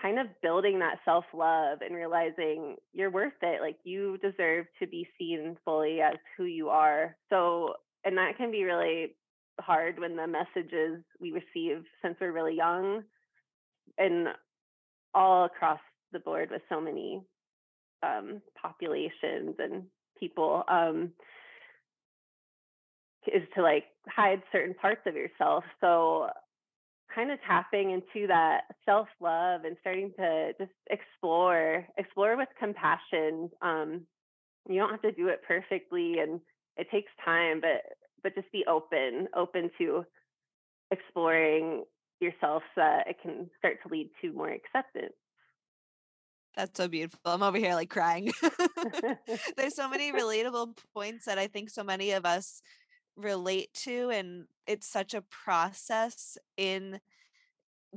kind 0.00 0.18
of 0.18 0.26
building 0.42 0.78
that 0.78 0.98
self 1.04 1.24
love 1.34 1.78
and 1.84 1.94
realizing 1.94 2.76
you're 2.92 3.10
worth 3.10 3.32
it. 3.42 3.60
Like 3.60 3.76
you 3.84 4.18
deserve 4.18 4.66
to 4.80 4.86
be 4.86 5.08
seen 5.18 5.56
fully 5.64 6.00
as 6.00 6.16
who 6.36 6.44
you 6.44 6.68
are. 6.68 7.16
So, 7.30 7.74
and 8.04 8.16
that 8.16 8.36
can 8.36 8.50
be 8.50 8.64
really 8.64 9.16
hard 9.60 9.98
when 9.98 10.16
the 10.16 10.26
messages 10.26 11.02
we 11.20 11.32
receive 11.32 11.82
since 12.02 12.16
we're 12.20 12.32
really 12.32 12.56
young 12.56 13.02
and 13.96 14.28
all 15.14 15.46
across 15.46 15.80
the 16.12 16.20
board 16.20 16.50
with 16.50 16.62
so 16.68 16.80
many 16.80 17.20
um, 18.02 18.40
populations 18.60 19.56
and 19.58 19.82
people 20.18 20.64
um, 20.68 21.10
is 23.26 23.42
to 23.54 23.62
like 23.62 23.84
hide 24.08 24.42
certain 24.52 24.74
parts 24.74 25.02
of 25.06 25.14
yourself. 25.14 25.64
So 25.80 26.28
kind 27.14 27.30
of 27.30 27.38
tapping 27.46 27.90
into 27.90 28.26
that 28.26 28.62
self 28.84 29.08
love 29.20 29.64
and 29.64 29.76
starting 29.80 30.12
to 30.18 30.52
just 30.58 30.72
explore, 30.90 31.86
explore 31.96 32.36
with 32.36 32.48
compassion. 32.58 33.50
Um, 33.62 34.02
you 34.68 34.78
don't 34.78 34.90
have 34.90 35.02
to 35.02 35.12
do 35.12 35.28
it 35.28 35.40
perfectly, 35.46 36.18
and 36.18 36.40
it 36.76 36.88
takes 36.90 37.10
time, 37.24 37.60
but 37.60 37.96
but 38.22 38.34
just 38.34 38.50
be 38.52 38.64
open, 38.66 39.28
open 39.36 39.70
to 39.78 40.04
exploring 40.90 41.84
yourself 42.20 42.62
so 42.74 42.80
that 42.80 43.06
it 43.08 43.16
can 43.22 43.48
start 43.58 43.78
to 43.82 43.88
lead 43.88 44.10
to 44.20 44.32
more 44.32 44.50
acceptance. 44.50 45.14
That's 46.56 46.76
so 46.76 46.88
beautiful. 46.88 47.20
I'm 47.24 47.42
over 47.42 47.58
here 47.58 47.74
like 47.74 47.90
crying. 47.90 48.32
There's 49.56 49.74
so 49.76 49.88
many 49.88 50.12
relatable 50.12 50.78
points 50.94 51.26
that 51.26 51.38
I 51.38 51.46
think 51.46 51.70
so 51.70 51.84
many 51.84 52.12
of 52.12 52.24
us 52.26 52.62
relate 53.16 53.72
to 53.74 54.10
and 54.10 54.44
it's 54.66 54.86
such 54.86 55.12
a 55.14 55.22
process 55.22 56.38
in 56.56 57.00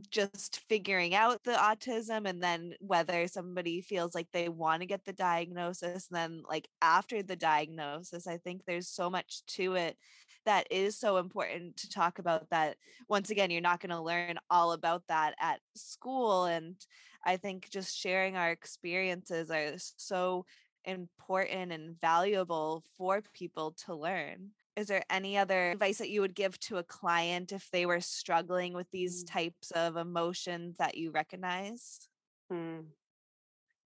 just 0.10 0.62
figuring 0.70 1.13
out 1.13 1.43
the 1.43 1.51
autism 1.51 2.27
and 2.27 2.41
then 2.41 2.74
whether 2.79 3.27
somebody 3.27 3.81
feels 3.81 4.15
like 4.15 4.27
they 4.31 4.48
want 4.48 4.81
to 4.81 4.86
get 4.86 5.03
the 5.05 5.13
diagnosis 5.13 6.08
and 6.10 6.17
then 6.17 6.43
like 6.48 6.67
after 6.81 7.22
the 7.22 7.36
diagnosis 7.36 8.25
i 8.25 8.38
think 8.38 8.62
there's 8.65 8.88
so 8.88 9.10
much 9.10 9.46
to 9.48 9.75
it 9.75 9.98
that 10.46 10.65
is 10.72 10.98
so 10.98 11.17
important 11.17 11.75
to 11.75 11.89
talk 11.89 12.20
about 12.20 12.50
that 12.50 12.77
once 13.10 13.29
again 13.29 13.51
you're 13.51 13.62
not 13.62 13.81
going 13.81 13.89
to 13.89 14.01
learn 14.01 14.39
all 14.50 14.72
about 14.72 15.03
that 15.08 15.36
at 15.41 15.60
school 15.75 16.46
and 16.46 16.77
i 17.25 17.38
think 17.38 17.70
just 17.70 17.98
sharing 17.98 18.36
our 18.36 18.51
experiences 18.51 19.50
are 19.51 19.74
so 19.78 20.46
important 20.86 21.72
and 21.72 22.00
valuable 22.01 22.84
for 22.98 23.22
people 23.34 23.72
to 23.72 23.94
learn 23.94 24.51
is 24.75 24.88
there 24.88 25.04
any 25.10 25.38
other 25.38 25.72
advice 25.72 25.98
that 25.98 26.10
you 26.10 26.22
would 26.22 26.36
give 26.36 26.58
to 26.62 26.78
a 26.78 26.84
client 26.84 27.51
if 27.51 27.70
they 27.72 27.86
were 27.86 28.00
struggling 28.00 28.74
with 28.74 28.90
these 28.92 29.24
mm. 29.24 29.32
types 29.32 29.72
of 29.72 29.98
emotions 29.98 30.78
that 30.78 30.96
you 30.96 31.12
recognize? 31.12 32.08
Hmm. 32.50 32.80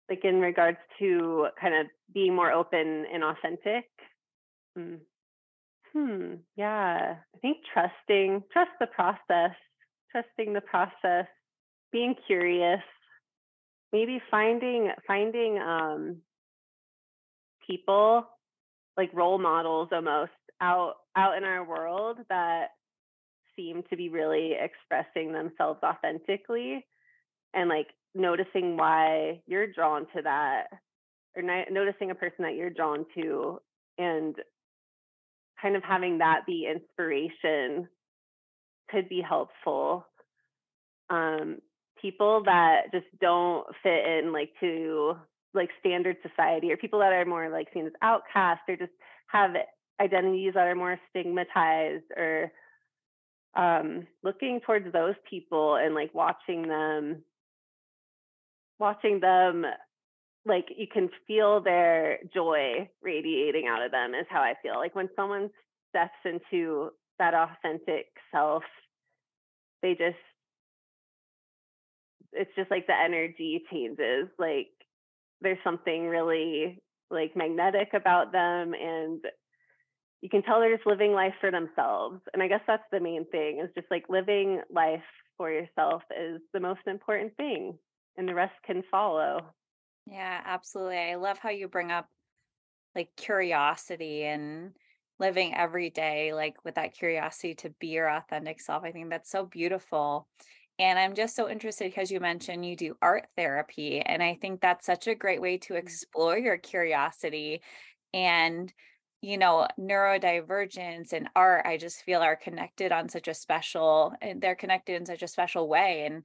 Like 0.09 0.23
in 0.23 0.39
regards 0.39 0.77
to 0.99 1.47
kind 1.59 1.75
of 1.75 1.87
being 2.13 2.35
more 2.35 2.51
open 2.51 3.05
and 3.13 3.23
authentic? 3.23 3.85
Hmm. 4.75 4.95
Hmm. 5.93 6.35
Yeah. 6.55 7.15
I 7.35 7.37
think 7.39 7.57
trusting, 7.73 8.43
trust 8.51 8.71
the 8.79 8.87
process, 8.87 9.55
trusting 10.11 10.53
the 10.53 10.61
process, 10.61 11.27
being 11.91 12.15
curious, 12.25 12.81
maybe 13.91 14.21
finding 14.29 14.91
finding 15.07 15.57
um 15.59 16.17
people 17.65 18.27
like 18.97 19.09
role 19.13 19.37
models 19.37 19.89
almost 19.91 20.31
out 20.61 20.95
out 21.15 21.37
in 21.37 21.43
our 21.43 21.63
world 21.63 22.17
that 22.29 22.67
seem 23.55 23.83
to 23.89 23.97
be 23.97 24.09
really 24.09 24.53
expressing 24.59 25.31
themselves 25.31 25.79
authentically 25.83 26.85
and 27.53 27.69
like 27.69 27.87
noticing 28.15 28.77
why 28.77 29.41
you're 29.47 29.71
drawn 29.71 30.05
to 30.15 30.21
that 30.23 30.67
or 31.35 31.43
noticing 31.69 32.11
a 32.11 32.15
person 32.15 32.43
that 32.43 32.55
you're 32.55 32.69
drawn 32.69 33.05
to 33.15 33.59
and 33.97 34.35
kind 35.61 35.75
of 35.75 35.83
having 35.83 36.17
that 36.17 36.41
be 36.45 36.67
inspiration 36.69 37.87
could 38.89 39.07
be 39.09 39.21
helpful 39.21 40.05
um, 41.09 41.57
people 42.01 42.43
that 42.45 42.91
just 42.91 43.07
don't 43.19 43.65
fit 43.83 44.05
in 44.05 44.31
like 44.31 44.51
to 44.59 45.15
like 45.53 45.69
standard 45.79 46.17
society 46.21 46.71
or 46.71 46.77
people 46.77 46.99
that 46.99 47.13
are 47.13 47.25
more 47.25 47.49
like 47.49 47.67
seen 47.73 47.85
as 47.85 47.93
outcasts 48.01 48.63
or 48.67 48.75
just 48.75 48.91
have 49.27 49.51
identities 50.01 50.53
that 50.53 50.67
are 50.67 50.75
more 50.75 50.99
stigmatized 51.09 52.05
or 52.15 52.51
um, 53.55 54.07
looking 54.23 54.59
towards 54.61 54.91
those 54.93 55.15
people 55.29 55.75
and 55.75 55.95
like 55.95 56.13
watching 56.13 56.67
them 56.67 57.23
watching 58.79 59.19
them 59.19 59.65
like 60.45 60.65
you 60.77 60.87
can 60.87 61.09
feel 61.27 61.61
their 61.61 62.19
joy 62.33 62.89
radiating 63.01 63.67
out 63.67 63.83
of 63.83 63.91
them 63.91 64.13
is 64.13 64.25
how 64.29 64.41
I 64.41 64.53
feel. 64.61 64.75
Like 64.75 64.95
when 64.95 65.09
someone 65.15 65.49
steps 65.89 66.15
into 66.25 66.91
that 67.19 67.33
authentic 67.33 68.07
self, 68.31 68.63
they 69.81 69.91
just 69.91 70.15
it's 72.33 72.51
just 72.55 72.71
like 72.71 72.87
the 72.87 72.95
energy 72.95 73.63
changes. 73.71 74.27
Like 74.37 74.69
there's 75.41 75.59
something 75.63 76.07
really 76.07 76.79
like 77.11 77.35
magnetic 77.35 77.89
about 77.93 78.31
them 78.31 78.73
and 78.73 79.23
you 80.21 80.29
can 80.29 80.43
tell 80.43 80.59
they're 80.59 80.75
just 80.75 80.87
living 80.87 81.13
life 81.13 81.33
for 81.39 81.51
themselves. 81.51 82.21
And 82.33 82.43
I 82.43 82.47
guess 82.47 82.61
that's 82.67 82.83
the 82.91 82.99
main 82.99 83.25
thing 83.29 83.59
is 83.63 83.69
just 83.75 83.89
like 83.89 84.09
living 84.09 84.61
life 84.69 85.03
for 85.37 85.49
yourself 85.49 86.03
is 86.17 86.41
the 86.53 86.59
most 86.59 86.81
important 86.87 87.35
thing 87.37 87.77
and 88.17 88.27
the 88.27 88.35
rest 88.35 88.55
can 88.65 88.83
follow. 88.91 89.53
Yeah, 90.05 90.41
absolutely. 90.43 90.97
I 90.97 91.15
love 91.15 91.37
how 91.37 91.49
you 91.49 91.67
bring 91.67 91.91
up 91.91 92.09
like 92.95 93.15
curiosity 93.15 94.23
and 94.23 94.73
living 95.19 95.53
every 95.55 95.89
day 95.89 96.33
like 96.33 96.63
with 96.65 96.75
that 96.75 96.93
curiosity 96.93 97.55
to 97.55 97.69
be 97.79 97.87
your 97.87 98.09
authentic 98.09 98.61
self. 98.61 98.83
I 98.83 98.91
think 98.91 99.09
that's 99.09 99.29
so 99.31 99.45
beautiful. 99.45 100.27
And 100.79 100.97
I'm 100.97 101.13
just 101.13 101.35
so 101.35 101.49
interested 101.49 101.91
because 101.91 102.09
you 102.09 102.21
mentioned 102.21 102.65
you 102.65 102.77
do 102.77 102.95
art 103.01 103.27
therapy. 103.35 103.99
And 103.99 104.23
I 104.23 104.35
think 104.41 104.61
that's 104.61 104.85
such 104.85 105.07
a 105.07 105.15
great 105.15 105.41
way 105.41 105.57
to 105.59 105.73
mm. 105.73 105.77
explore 105.77 106.37
your 106.37 106.57
curiosity. 106.57 107.61
And, 108.13 108.73
you 109.21 109.37
know, 109.37 109.67
neurodivergence 109.77 111.11
and 111.11 111.29
art, 111.35 111.65
I 111.65 111.75
just 111.75 112.03
feel 112.03 112.21
are 112.21 112.37
connected 112.37 112.93
on 112.93 113.09
such 113.09 113.27
a 113.27 113.33
special, 113.33 114.13
and 114.21 114.41
they're 114.41 114.55
connected 114.55 114.95
in 114.95 115.05
such 115.05 115.21
a 115.21 115.27
special 115.27 115.67
way. 115.67 116.05
And 116.05 116.23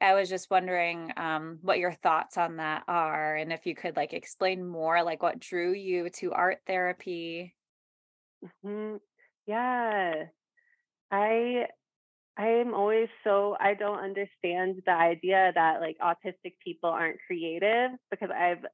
I 0.00 0.14
was 0.14 0.28
just 0.28 0.50
wondering 0.50 1.12
um, 1.16 1.58
what 1.62 1.80
your 1.80 1.92
thoughts 1.92 2.38
on 2.38 2.58
that 2.58 2.84
are, 2.86 3.34
and 3.34 3.52
if 3.52 3.66
you 3.66 3.74
could 3.74 3.96
like 3.96 4.12
explain 4.12 4.64
more, 4.64 5.02
like 5.02 5.22
what 5.22 5.40
drew 5.40 5.72
you 5.72 6.10
to 6.10 6.32
art 6.32 6.58
therapy. 6.66 7.54
Mm-hmm. 8.64 8.96
Yeah, 9.46 10.24
I 11.10 11.66
I 12.38 12.48
am 12.48 12.74
always 12.74 13.08
so 13.24 13.56
I 13.58 13.74
don't 13.74 13.98
understand 13.98 14.82
the 14.84 14.92
idea 14.92 15.52
that 15.54 15.80
like 15.80 15.96
autistic 15.98 16.54
people 16.62 16.90
aren't 16.90 17.18
creative 17.26 17.92
because 18.10 18.28
I've 18.30 18.64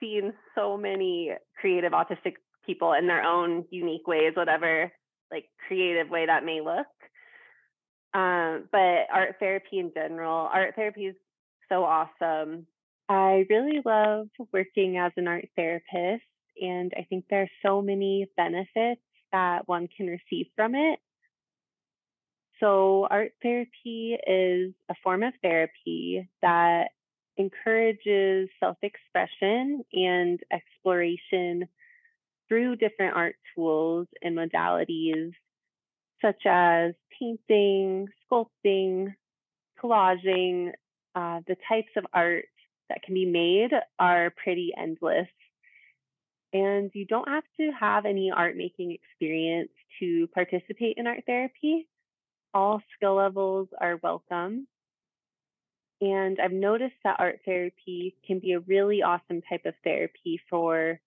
seen 0.00 0.34
so 0.54 0.76
many 0.76 1.32
creative 1.58 1.92
autistic 1.92 2.34
people 2.66 2.92
in 2.92 3.06
their 3.06 3.22
own 3.22 3.64
unique 3.70 4.06
ways, 4.06 4.32
whatever 4.34 4.92
like 5.30 5.46
creative 5.66 6.10
way 6.10 6.26
that 6.26 6.44
may 6.44 6.60
look. 6.60 6.86
Um, 8.14 8.68
but 8.70 9.06
art 9.10 9.36
therapy 9.40 9.78
in 9.78 9.90
general, 9.94 10.48
art 10.52 10.74
therapy 10.74 11.06
is 11.06 11.16
so 11.70 11.84
awesome. 11.84 12.66
I 13.08 13.46
really 13.48 13.80
love 13.84 14.28
working 14.52 14.98
as 14.98 15.12
an 15.16 15.26
art 15.26 15.48
therapist, 15.56 16.24
and 16.60 16.92
I 16.96 17.06
think 17.08 17.24
there 17.30 17.42
are 17.42 17.50
so 17.64 17.80
many 17.80 18.26
benefits 18.36 19.00
that 19.32 19.66
one 19.66 19.88
can 19.96 20.06
receive 20.06 20.46
from 20.54 20.74
it. 20.74 20.98
So, 22.62 23.08
art 23.10 23.32
therapy 23.42 24.16
is 24.24 24.72
a 24.88 24.94
form 25.02 25.24
of 25.24 25.34
therapy 25.42 26.28
that 26.42 26.90
encourages 27.36 28.50
self 28.60 28.76
expression 28.82 29.82
and 29.92 30.38
exploration 30.52 31.66
through 32.48 32.76
different 32.76 33.16
art 33.16 33.34
tools 33.54 34.06
and 34.22 34.36
modalities 34.36 35.32
such 36.20 36.46
as 36.46 36.94
painting, 37.18 38.06
sculpting, 38.30 39.12
collaging. 39.82 40.70
Uh, 41.16 41.40
the 41.48 41.56
types 41.68 41.90
of 41.96 42.06
art 42.14 42.44
that 42.88 43.02
can 43.02 43.14
be 43.14 43.26
made 43.26 43.70
are 43.98 44.32
pretty 44.42 44.72
endless. 44.78 45.26
And 46.52 46.90
you 46.94 47.06
don't 47.06 47.28
have 47.28 47.44
to 47.58 47.70
have 47.78 48.06
any 48.06 48.30
art 48.30 48.56
making 48.56 48.92
experience 48.92 49.70
to 49.98 50.28
participate 50.28 50.96
in 50.96 51.06
art 51.08 51.24
therapy. 51.26 51.88
All 52.54 52.82
skill 52.96 53.14
levels 53.16 53.68
are 53.80 53.98
welcome. 54.02 54.66
And 56.00 56.38
I've 56.40 56.52
noticed 56.52 56.96
that 57.04 57.20
art 57.20 57.40
therapy 57.44 58.16
can 58.26 58.40
be 58.40 58.52
a 58.52 58.60
really 58.60 59.02
awesome 59.02 59.40
type 59.48 59.66
of 59.66 59.74
therapy 59.84 60.40
for 60.50 61.00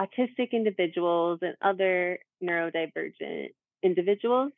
autistic 0.00 0.52
individuals 0.52 1.40
and 1.42 1.54
other 1.62 2.18
neurodivergent 2.42 3.48
individuals. 3.82 4.52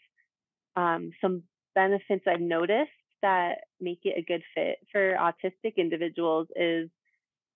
Um, 0.76 1.10
some 1.20 1.42
benefits 1.74 2.24
I've 2.26 2.40
noticed 2.40 2.90
that 3.22 3.64
make 3.80 4.00
it 4.04 4.14
a 4.16 4.22
good 4.22 4.42
fit 4.54 4.78
for 4.90 5.16
autistic 5.16 5.76
individuals 5.76 6.48
is 6.54 6.88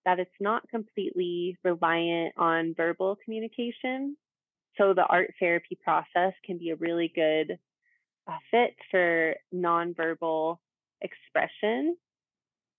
that 0.04 0.18
it's 0.18 0.30
not 0.40 0.68
completely 0.68 1.56
reliant 1.64 2.34
on 2.36 2.74
verbal 2.76 3.16
communication. 3.24 4.16
So 4.78 4.94
the 4.94 5.06
art 5.06 5.34
therapy 5.40 5.78
process 5.82 6.32
can 6.44 6.58
be 6.58 6.70
a 6.70 6.76
really 6.76 7.10
good 7.14 7.58
fit 8.50 8.76
for 8.90 9.34
nonverbal 9.54 10.58
expression. 11.00 11.96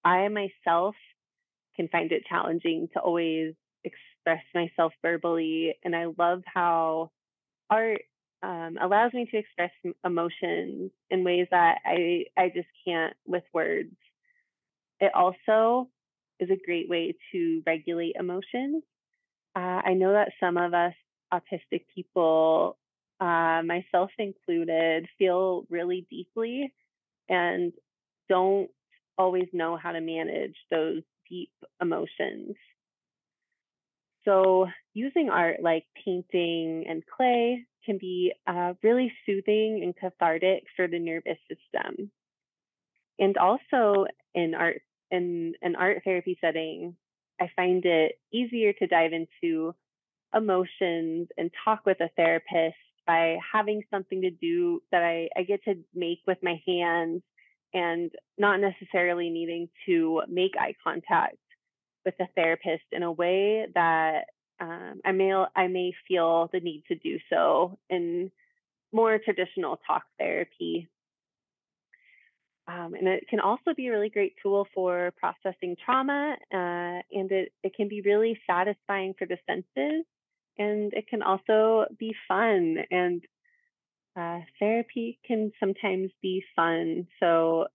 I 0.03 0.27
myself 0.27 0.95
can 1.75 1.87
find 1.89 2.11
it 2.11 2.23
challenging 2.27 2.89
to 2.93 2.99
always 2.99 3.53
express 3.83 4.43
myself 4.53 4.93
verbally, 5.01 5.75
and 5.83 5.95
I 5.95 6.07
love 6.17 6.43
how 6.45 7.11
art 7.69 8.01
um, 8.43 8.77
allows 8.81 9.13
me 9.13 9.27
to 9.31 9.37
express 9.37 9.71
emotions 10.05 10.91
in 11.09 11.23
ways 11.23 11.47
that 11.51 11.79
I 11.85 12.25
I 12.37 12.49
just 12.49 12.67
can't 12.85 13.15
with 13.25 13.43
words. 13.53 13.95
It 14.99 15.11
also 15.13 15.89
is 16.39 16.49
a 16.49 16.65
great 16.65 16.89
way 16.89 17.15
to 17.31 17.63
regulate 17.65 18.15
emotions. 18.19 18.83
Uh, 19.55 19.81
I 19.85 19.93
know 19.93 20.13
that 20.13 20.33
some 20.39 20.57
of 20.57 20.73
us 20.73 20.93
autistic 21.33 21.85
people, 21.93 22.77
uh, 23.19 23.61
myself 23.65 24.11
included, 24.17 25.07
feel 25.17 25.65
really 25.69 26.05
deeply 26.09 26.73
and 27.29 27.73
don't 28.29 28.69
always 29.17 29.47
know 29.53 29.77
how 29.77 29.91
to 29.91 30.01
manage 30.01 30.55
those 30.69 31.01
deep 31.29 31.51
emotions. 31.81 32.55
So, 34.25 34.67
using 34.93 35.29
art 35.29 35.57
like 35.61 35.85
painting 36.03 36.85
and 36.87 37.03
clay 37.05 37.65
can 37.85 37.97
be 37.97 38.33
uh, 38.45 38.73
really 38.83 39.11
soothing 39.25 39.81
and 39.83 39.95
cathartic 39.95 40.63
for 40.75 40.87
the 40.87 40.99
nervous 40.99 41.37
system. 41.47 42.11
And 43.19 43.37
also 43.37 44.05
in 44.35 44.53
art 44.53 44.81
in 45.09 45.53
an 45.61 45.75
art 45.75 46.01
therapy 46.03 46.37
setting, 46.41 46.95
I 47.39 47.49
find 47.55 47.85
it 47.85 48.19
easier 48.33 48.73
to 48.73 48.87
dive 48.87 49.13
into 49.13 49.73
emotions 50.35 51.29
and 51.37 51.49
talk 51.63 51.85
with 51.85 52.01
a 52.01 52.09
therapist 52.17 52.75
by 53.07 53.37
having 53.53 53.81
something 53.89 54.21
to 54.21 54.29
do 54.29 54.83
that 54.91 55.01
I, 55.01 55.29
I 55.35 55.43
get 55.43 55.63
to 55.63 55.75
make 55.95 56.19
with 56.27 56.37
my 56.43 56.61
hands 56.67 57.23
and 57.73 58.11
not 58.37 58.59
necessarily 58.59 59.29
needing 59.29 59.69
to 59.87 60.21
make 60.27 60.51
eye 60.59 60.75
contact 60.83 61.37
with 62.05 62.15
a 62.19 62.27
therapist 62.35 62.83
in 62.91 63.03
a 63.03 63.11
way 63.11 63.65
that 63.73 64.25
um, 64.59 65.01
I 65.05 65.11
may 65.11 65.33
I 65.55 65.67
may 65.67 65.93
feel 66.07 66.49
the 66.51 66.59
need 66.59 66.83
to 66.87 66.95
do 66.95 67.17
so 67.29 67.77
in 67.89 68.31
more 68.91 69.19
traditional 69.19 69.79
talk 69.85 70.03
therapy. 70.17 70.87
Um, 72.67 72.95
and 72.95 73.07
it 73.07 73.27
can 73.29 73.39
also 73.39 73.73
be 73.75 73.87
a 73.87 73.91
really 73.91 74.09
great 74.09 74.33
tool 74.43 74.67
for 74.73 75.13
processing 75.17 75.77
trauma, 75.85 76.35
uh, 76.53 77.01
and 77.11 77.31
it, 77.31 77.53
it 77.63 77.73
can 77.75 77.87
be 77.87 78.01
really 78.01 78.37
satisfying 78.45 79.13
for 79.17 79.25
the 79.25 79.37
senses 79.47 80.03
and 80.77 80.93
it 80.93 81.07
can 81.07 81.21
also 81.21 81.85
be 81.97 82.13
fun. 82.27 82.77
And 82.91 83.23
uh, 84.15 84.39
therapy 84.59 85.19
can 85.25 85.51
sometimes 85.59 86.11
be 86.21 86.43
fun. 86.55 87.07
So 87.19 87.67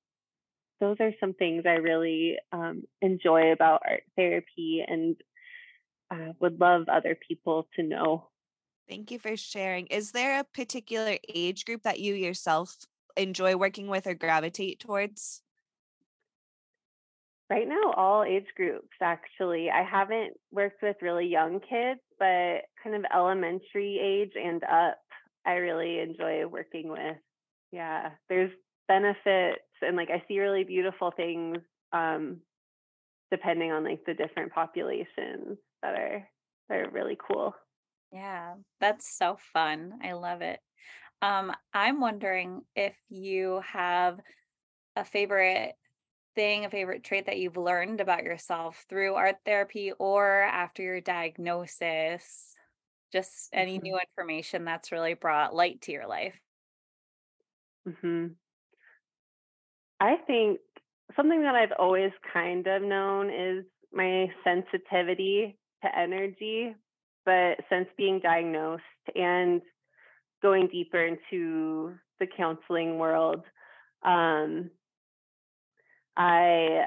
those 0.80 0.96
are 1.00 1.12
some 1.20 1.34
things 1.34 1.64
I 1.66 1.74
really 1.74 2.36
um, 2.52 2.84
enjoy 3.00 3.52
about 3.52 3.82
art 3.88 4.02
therapy 4.16 4.84
and 4.86 5.16
uh, 6.10 6.32
would 6.40 6.60
love 6.60 6.88
other 6.88 7.16
people 7.28 7.68
to 7.76 7.82
know. 7.82 8.28
Thank 8.88 9.10
you 9.10 9.18
for 9.18 9.36
sharing. 9.36 9.86
Is 9.86 10.12
there 10.12 10.40
a 10.40 10.44
particular 10.44 11.16
age 11.28 11.64
group 11.64 11.82
that 11.82 12.00
you 12.00 12.14
yourself 12.14 12.76
enjoy 13.16 13.56
working 13.56 13.86
with 13.86 14.06
or 14.06 14.14
gravitate 14.14 14.80
towards? 14.80 15.42
Right 17.52 17.68
now, 17.68 17.92
all 17.98 18.24
age 18.24 18.46
groups 18.56 18.96
actually. 19.02 19.68
I 19.68 19.82
haven't 19.82 20.32
worked 20.50 20.80
with 20.80 20.96
really 21.02 21.26
young 21.26 21.60
kids, 21.60 22.00
but 22.18 22.62
kind 22.82 22.96
of 22.96 23.04
elementary 23.14 23.98
age 24.00 24.32
and 24.42 24.64
up, 24.64 24.96
I 25.44 25.56
really 25.56 25.98
enjoy 25.98 26.46
working 26.46 26.88
with. 26.88 27.18
Yeah, 27.70 28.12
there's 28.30 28.52
benefits 28.88 29.68
and 29.82 29.98
like 29.98 30.08
I 30.08 30.24
see 30.26 30.40
really 30.40 30.64
beautiful 30.64 31.12
things 31.14 31.58
um, 31.92 32.40
depending 33.30 33.70
on 33.70 33.84
like 33.84 34.00
the 34.06 34.14
different 34.14 34.54
populations 34.54 35.58
that 35.82 35.94
are 35.94 36.26
that 36.70 36.78
are 36.78 36.90
really 36.90 37.18
cool. 37.20 37.54
Yeah, 38.14 38.54
that's 38.80 39.14
so 39.14 39.36
fun. 39.52 39.98
I 40.02 40.12
love 40.12 40.40
it. 40.40 40.60
Um, 41.20 41.52
I'm 41.74 42.00
wondering 42.00 42.62
if 42.74 42.96
you 43.10 43.60
have 43.60 44.20
a 44.96 45.04
favorite 45.04 45.74
thing, 46.34 46.64
a 46.64 46.70
favorite 46.70 47.04
trait 47.04 47.26
that 47.26 47.38
you've 47.38 47.56
learned 47.56 48.00
about 48.00 48.24
yourself 48.24 48.84
through 48.88 49.14
art 49.14 49.38
therapy 49.44 49.92
or 49.92 50.42
after 50.42 50.82
your 50.82 51.00
diagnosis. 51.00 52.54
Just 53.12 53.50
any 53.54 53.78
Mm-hmm. 53.78 53.82
new 53.82 53.98
information 53.98 54.64
that's 54.64 54.92
really 54.92 55.14
brought 55.14 55.54
light 55.54 55.82
to 55.82 55.92
your 55.92 56.06
life. 56.08 56.40
hmm 57.86 58.36
I 60.00 60.16
think 60.26 60.60
something 61.16 61.42
that 61.42 61.54
I've 61.54 61.72
always 61.78 62.12
kind 62.32 62.66
of 62.66 62.82
known 62.82 63.30
is 63.30 63.64
my 63.92 64.26
sensitivity 64.44 65.58
to 65.82 65.98
energy, 65.98 66.74
but 67.24 67.58
since 67.68 67.88
being 67.96 68.20
diagnosed 68.20 68.82
and 69.14 69.62
going 70.42 70.68
deeper 70.68 71.04
into 71.04 71.96
the 72.20 72.26
counseling 72.26 72.98
world, 72.98 73.44
um, 74.04 74.70
I 76.16 76.84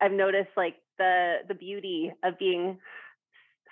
I've 0.00 0.12
noticed 0.12 0.50
like 0.56 0.76
the 0.98 1.38
the 1.48 1.54
beauty 1.54 2.12
of 2.24 2.38
being 2.38 2.78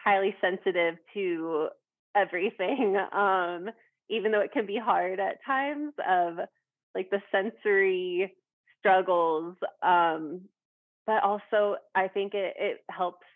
highly 0.03 0.35
sensitive 0.41 0.97
to 1.15 1.69
everything, 2.17 2.97
um, 3.13 3.69
even 4.11 4.33
though 4.33 4.41
it 4.41 4.53
can 4.53 4.67
be 4.67 4.79
hard 4.79 5.21
at 5.21 5.45
times 5.45 5.93
of 6.09 6.39
like 6.95 7.11
the 7.11 7.21
sensory 7.31 8.35
struggles. 8.81 9.57
Um, 9.83 10.43
but 11.07 11.23
also 11.23 11.77
I 11.95 12.09
think 12.09 12.35
it 12.35 12.55
it 12.59 12.79
helps 12.91 13.27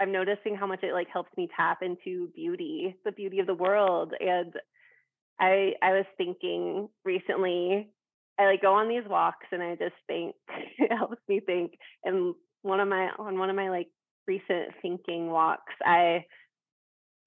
I'm 0.00 0.12
noticing 0.12 0.56
how 0.56 0.66
much 0.66 0.82
it 0.82 0.94
like 0.94 1.08
helps 1.12 1.36
me 1.36 1.48
tap 1.56 1.82
into 1.82 2.28
beauty, 2.34 2.96
the 3.04 3.12
beauty 3.12 3.38
of 3.38 3.46
the 3.46 3.54
world. 3.54 4.14
And 4.20 4.54
I 5.38 5.72
I 5.82 5.92
was 5.92 6.06
thinking 6.16 6.88
recently, 7.04 7.88
I 8.40 8.46
like 8.46 8.62
go 8.62 8.72
on 8.74 8.88
these 8.88 9.08
walks 9.08 9.46
and 9.52 9.62
I 9.62 9.74
just 9.76 9.94
think 10.06 10.34
it 10.78 10.92
helps 10.92 11.20
me 11.28 11.40
think. 11.40 11.74
And 12.04 12.34
one 12.62 12.80
of 12.80 12.88
my 12.88 13.10
on 13.18 13.38
one 13.38 13.50
of 13.50 13.56
my 13.56 13.68
like 13.68 13.88
recent 14.26 14.70
thinking 14.80 15.28
walks, 15.28 15.74
I 15.84 16.24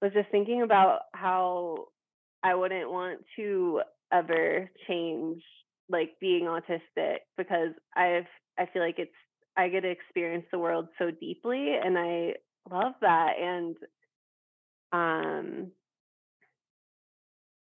was 0.02 0.12
just 0.12 0.30
thinking 0.30 0.62
about 0.62 1.00
how 1.14 1.86
I 2.42 2.54
wouldn't 2.54 2.90
want 2.90 3.20
to 3.36 3.82
ever 4.12 4.70
change 4.88 5.42
like 5.88 6.10
being 6.20 6.44
autistic 6.44 7.18
because 7.38 7.70
I've 7.96 8.26
I 8.58 8.66
feel 8.72 8.82
like 8.82 8.98
it's 8.98 9.12
I 9.56 9.68
get 9.68 9.82
to 9.82 9.90
experience 9.90 10.46
the 10.50 10.58
world 10.58 10.88
so 10.98 11.12
deeply 11.12 11.76
and 11.82 11.96
I 11.96 12.34
love 12.70 12.94
that 13.02 13.34
and 13.40 13.76
um 14.92 15.70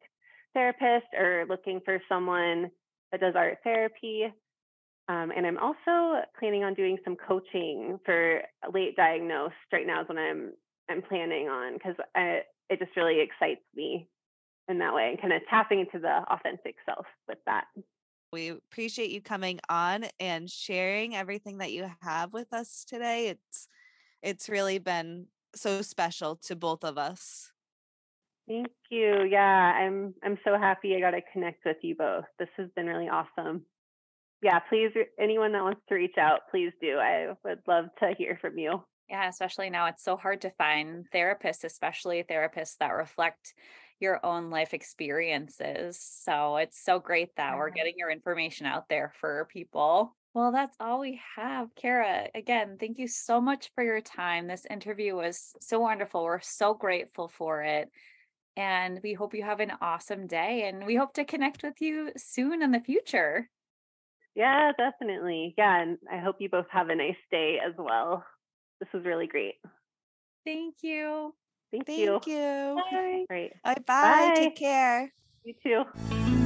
therapist 0.53 1.07
or 1.17 1.45
looking 1.49 1.81
for 1.83 2.01
someone 2.07 2.69
that 3.11 3.19
does 3.19 3.33
art 3.35 3.57
therapy. 3.63 4.25
Um, 5.07 5.31
and 5.35 5.45
I'm 5.45 5.57
also 5.57 6.23
planning 6.39 6.63
on 6.63 6.73
doing 6.73 6.97
some 7.03 7.15
coaching 7.15 7.99
for 8.05 8.41
late 8.73 8.95
diagnosed. 8.95 9.53
Right 9.71 9.85
now 9.85 10.01
is 10.01 10.07
when 10.07 10.17
I'm 10.17 10.51
I'm 10.89 11.01
planning 11.01 11.47
on 11.47 11.73
because 11.73 11.95
it 12.15 12.79
just 12.79 12.95
really 12.95 13.21
excites 13.21 13.61
me 13.75 14.07
in 14.67 14.79
that 14.79 14.93
way 14.93 15.09
and 15.09 15.21
kind 15.21 15.33
of 15.33 15.41
tapping 15.49 15.79
into 15.81 15.99
the 15.99 16.23
authentic 16.31 16.75
self 16.85 17.05
with 17.27 17.37
that. 17.45 17.65
We 18.31 18.49
appreciate 18.49 19.11
you 19.11 19.21
coming 19.21 19.59
on 19.69 20.05
and 20.19 20.49
sharing 20.49 21.15
everything 21.15 21.59
that 21.59 21.71
you 21.71 21.89
have 22.01 22.33
with 22.33 22.51
us 22.53 22.83
today. 22.87 23.29
It's 23.29 23.67
it's 24.21 24.49
really 24.49 24.79
been 24.79 25.27
so 25.55 25.81
special 25.81 26.35
to 26.35 26.55
both 26.55 26.83
of 26.83 26.97
us. 26.97 27.51
Thank 28.47 28.67
you. 28.89 29.23
Yeah, 29.29 29.73
I'm 29.75 30.13
I'm 30.23 30.37
so 30.43 30.57
happy 30.57 30.95
I 30.95 30.99
got 30.99 31.11
to 31.11 31.21
connect 31.31 31.65
with 31.65 31.77
you 31.81 31.95
both. 31.95 32.25
This 32.37 32.49
has 32.57 32.69
been 32.75 32.87
really 32.87 33.07
awesome. 33.07 33.65
Yeah, 34.41 34.59
please 34.59 34.91
anyone 35.19 35.53
that 35.53 35.63
wants 35.63 35.81
to 35.89 35.95
reach 35.95 36.17
out, 36.19 36.41
please 36.51 36.71
do. 36.81 36.97
I 36.97 37.33
would 37.43 37.61
love 37.67 37.85
to 37.99 38.13
hear 38.17 38.37
from 38.41 38.57
you. 38.57 38.83
Yeah, 39.09 39.27
especially 39.27 39.69
now 39.69 39.87
it's 39.87 40.03
so 40.03 40.17
hard 40.17 40.41
to 40.41 40.49
find 40.51 41.05
therapists, 41.13 41.63
especially 41.63 42.23
therapists 42.23 42.77
that 42.79 42.89
reflect 42.89 43.53
your 43.99 44.25
own 44.25 44.49
life 44.49 44.73
experiences. 44.73 45.99
So 45.99 46.57
it's 46.57 46.83
so 46.83 46.99
great 46.99 47.35
that 47.37 47.57
we're 47.57 47.69
getting 47.69 47.93
your 47.97 48.09
information 48.09 48.65
out 48.65 48.89
there 48.89 49.13
for 49.19 49.47
people. 49.51 50.15
Well, 50.33 50.51
that's 50.51 50.75
all 50.81 50.99
we 50.99 51.21
have. 51.37 51.69
Kara, 51.75 52.27
again, 52.35 52.75
thank 52.77 52.97
you 52.97 53.07
so 53.07 53.39
much 53.39 53.71
for 53.73 53.83
your 53.83 54.01
time. 54.01 54.47
This 54.47 54.65
interview 54.69 55.15
was 55.15 55.53
so 55.61 55.79
wonderful. 55.79 56.23
We're 56.23 56.41
so 56.41 56.73
grateful 56.73 57.29
for 57.29 57.61
it. 57.61 57.89
And 58.57 58.99
we 59.01 59.13
hope 59.13 59.33
you 59.33 59.43
have 59.43 59.61
an 59.61 59.71
awesome 59.81 60.27
day 60.27 60.67
and 60.67 60.85
we 60.85 60.95
hope 60.95 61.13
to 61.13 61.25
connect 61.25 61.63
with 61.63 61.79
you 61.79 62.11
soon 62.17 62.61
in 62.61 62.71
the 62.71 62.81
future. 62.81 63.49
Yeah, 64.33 64.73
definitely. 64.77 65.53
Yeah. 65.57 65.81
And 65.81 65.97
I 66.11 66.17
hope 66.17 66.37
you 66.39 66.49
both 66.49 66.67
have 66.69 66.89
a 66.89 66.95
nice 66.95 67.15
day 67.31 67.59
as 67.65 67.73
well. 67.77 68.25
This 68.79 68.89
was 68.93 69.05
really 69.05 69.27
great. 69.27 69.55
Thank 70.45 70.75
you. 70.81 71.33
Thank, 71.71 71.87
you. 71.89 72.11
Thank 72.11 72.27
you. 72.27 72.35
you. 72.35 72.75
Bye. 72.91 73.25
Right. 73.29 73.53
Bye. 73.63 73.75
Bye. 73.87 74.33
Take 74.37 74.55
care. 74.55 75.11
You 75.43 75.53
too. 75.63 76.41